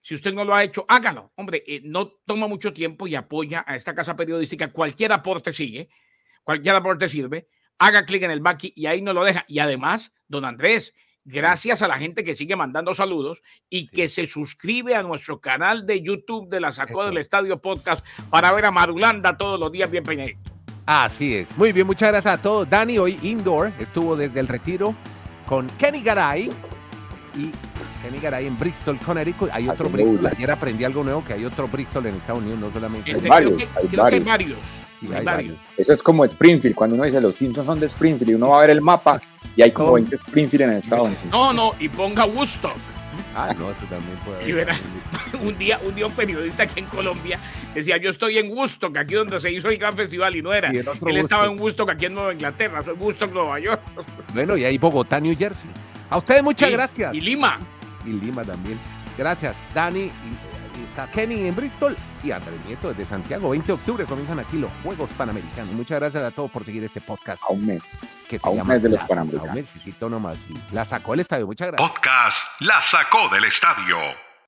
Si 0.00 0.14
usted 0.14 0.32
no 0.32 0.44
lo 0.44 0.54
ha 0.54 0.64
hecho, 0.64 0.86
hágalo. 0.88 1.32
Hombre, 1.34 1.62
eh, 1.66 1.80
no 1.84 2.08
toma 2.24 2.46
mucho 2.46 2.72
tiempo 2.72 3.06
y 3.06 3.14
apoya 3.14 3.64
a 3.66 3.76
esta 3.76 3.94
casa 3.94 4.16
periodística. 4.16 4.72
Cualquier 4.72 5.12
aporte 5.12 5.52
sigue, 5.52 5.90
cualquier 6.44 6.76
aporte 6.76 7.08
sirve. 7.08 7.48
Haga 7.78 8.06
clic 8.06 8.22
en 8.22 8.30
el 8.30 8.40
Baki 8.40 8.72
y 8.74 8.86
ahí 8.86 9.02
nos 9.02 9.14
lo 9.14 9.24
deja. 9.24 9.44
Y 9.48 9.58
además, 9.58 10.12
don 10.28 10.44
Andrés, 10.46 10.94
gracias 11.28 11.82
a 11.82 11.88
la 11.88 11.98
gente 11.98 12.24
que 12.24 12.34
sigue 12.34 12.56
mandando 12.56 12.94
saludos 12.94 13.42
y 13.68 13.88
que 13.88 14.08
se 14.08 14.26
suscribe 14.26 14.94
a 14.94 15.02
nuestro 15.02 15.40
canal 15.40 15.86
de 15.86 16.02
YouTube 16.02 16.48
de 16.48 16.60
la 16.60 16.72
Sacó 16.72 17.02
Eso. 17.02 17.10
del 17.10 17.18
Estadio 17.18 17.60
Podcast 17.60 18.04
para 18.30 18.50
ver 18.52 18.64
a 18.64 18.70
Marulanda 18.70 19.36
todos 19.36 19.60
los 19.60 19.70
días 19.70 19.90
bien 19.90 20.04
peinadito. 20.04 20.50
Así 20.86 21.36
es. 21.36 21.56
Muy 21.58 21.72
bien, 21.72 21.86
muchas 21.86 22.10
gracias 22.10 22.34
a 22.34 22.42
todos. 22.42 22.68
Dani 22.68 22.98
hoy 22.98 23.18
indoor 23.22 23.72
estuvo 23.78 24.16
desde 24.16 24.40
el 24.40 24.48
retiro 24.48 24.94
con 25.46 25.66
Kenny 25.78 26.02
Garay 26.02 26.50
y 27.34 27.50
Kenny 28.02 28.18
Garay 28.20 28.46
en 28.46 28.58
Bristol, 28.58 28.98
Connecticut. 28.98 29.50
Hay 29.52 29.68
otro 29.68 29.90
Bristol. 29.90 30.26
Ayer 30.26 30.50
aprendí 30.50 30.84
algo 30.84 31.04
nuevo 31.04 31.22
que 31.22 31.34
hay 31.34 31.44
otro 31.44 31.68
Bristol 31.68 32.06
en 32.06 32.14
Estados 32.14 32.40
Unidos, 32.40 32.58
no 32.58 32.72
solamente. 32.72 33.10
Este, 33.10 33.28
varios, 33.28 33.52
creo 33.52 33.68
que, 33.68 33.78
hay 33.78 33.88
creo 33.88 34.08
que 34.08 34.14
hay 34.14 34.20
varios. 34.20 34.20
hay 34.20 34.20
hay 34.20 34.24
varios. 34.24 34.87
Eso 35.76 35.92
es 35.92 36.02
como 36.02 36.24
Springfield. 36.24 36.74
Cuando 36.74 36.96
uno 36.96 37.04
dice 37.04 37.20
los 37.20 37.34
Simpsons 37.36 37.66
son 37.66 37.80
de 37.80 37.86
Springfield 37.86 38.30
y 38.30 38.34
uno 38.34 38.48
va 38.50 38.58
a 38.58 38.60
ver 38.62 38.70
el 38.70 38.80
mapa 38.80 39.20
y 39.56 39.62
hay 39.62 39.70
como 39.72 39.90
Oh. 39.90 39.94
20 39.94 40.14
Springfield 40.14 40.62
en 40.64 40.70
Estados 40.78 41.06
Unidos. 41.08 41.24
No, 41.30 41.52
no, 41.52 41.74
y 41.78 41.88
ponga 41.88 42.24
Woodstock. 42.26 42.76
Ah, 43.34 43.54
no, 43.58 43.70
eso 43.70 43.80
también 43.90 44.16
puede 44.24 44.48
Y 44.48 44.52
verá. 44.52 44.74
un 45.42 45.56
día, 45.58 45.78
un 45.84 45.94
día 45.94 46.06
un 46.06 46.12
periodista 46.12 46.62
aquí 46.64 46.80
en 46.80 46.86
Colombia 46.86 47.38
decía, 47.74 47.96
yo 47.96 48.10
estoy 48.10 48.38
en 48.38 48.50
Woodstock, 48.50 48.96
aquí 48.96 49.14
donde 49.14 49.38
se 49.40 49.50
hizo 49.52 49.68
el 49.68 49.76
gran 49.78 49.94
festival, 49.94 50.34
y 50.36 50.42
no 50.42 50.52
era. 50.52 50.72
Y 50.72 50.78
el 50.78 50.88
Él 51.06 51.16
estaba 51.18 51.46
en 51.46 51.58
Woodstock 51.60 51.90
aquí 51.90 52.06
en 52.06 52.14
Nueva 52.14 52.32
Inglaterra, 52.32 52.82
soy 52.82 52.94
Woodstock, 52.94 53.32
Nueva 53.32 53.58
York. 53.60 53.80
Bueno, 54.34 54.56
y 54.56 54.64
hay 54.64 54.76
Bogotá, 54.78 55.20
New 55.20 55.34
Jersey. 55.36 55.70
A 56.10 56.18
ustedes 56.18 56.42
muchas 56.42 56.70
gracias. 56.70 57.14
Y 57.14 57.20
Lima. 57.20 57.58
y 58.04 58.10
Lima 58.10 58.44
también. 58.44 58.78
Gracias, 59.16 59.56
Dani. 59.74 60.10
Está 60.84 61.10
Kenny 61.10 61.46
en 61.46 61.56
Bristol 61.56 61.96
y 62.22 62.30
Andrés 62.30 62.54
Nieto 62.66 62.88
desde 62.88 63.06
Santiago. 63.06 63.50
20 63.50 63.66
de 63.66 63.72
octubre 63.72 64.04
comienzan 64.04 64.38
aquí 64.38 64.56
los 64.58 64.70
Juegos 64.82 65.10
Panamericanos. 65.16 65.72
Muchas 65.72 65.98
gracias 66.00 66.22
a 66.22 66.30
todos 66.30 66.50
por 66.50 66.64
seguir 66.64 66.84
este 66.84 67.00
podcast 67.00 67.42
A 67.48 67.52
un 67.52 67.66
mes. 67.66 67.98
que 68.28 68.38
se 68.38 68.46
A 68.46 68.50
un 68.50 68.56
llama 68.58 68.74
mes 68.74 68.82
de 68.82 68.88
los 68.90 69.02
Panamericanos. 69.02 69.48
A 69.48 69.52
un 69.52 69.60
mesecito 69.60 70.08
nomás. 70.08 70.38
La 70.72 70.84
sacó 70.84 71.14
el 71.14 71.20
estadio. 71.20 71.46
Muchas 71.46 71.68
gracias. 71.72 71.90
Podcast 71.90 72.38
La 72.60 72.82
sacó 72.82 73.28
del 73.28 73.44
estadio 73.44 73.96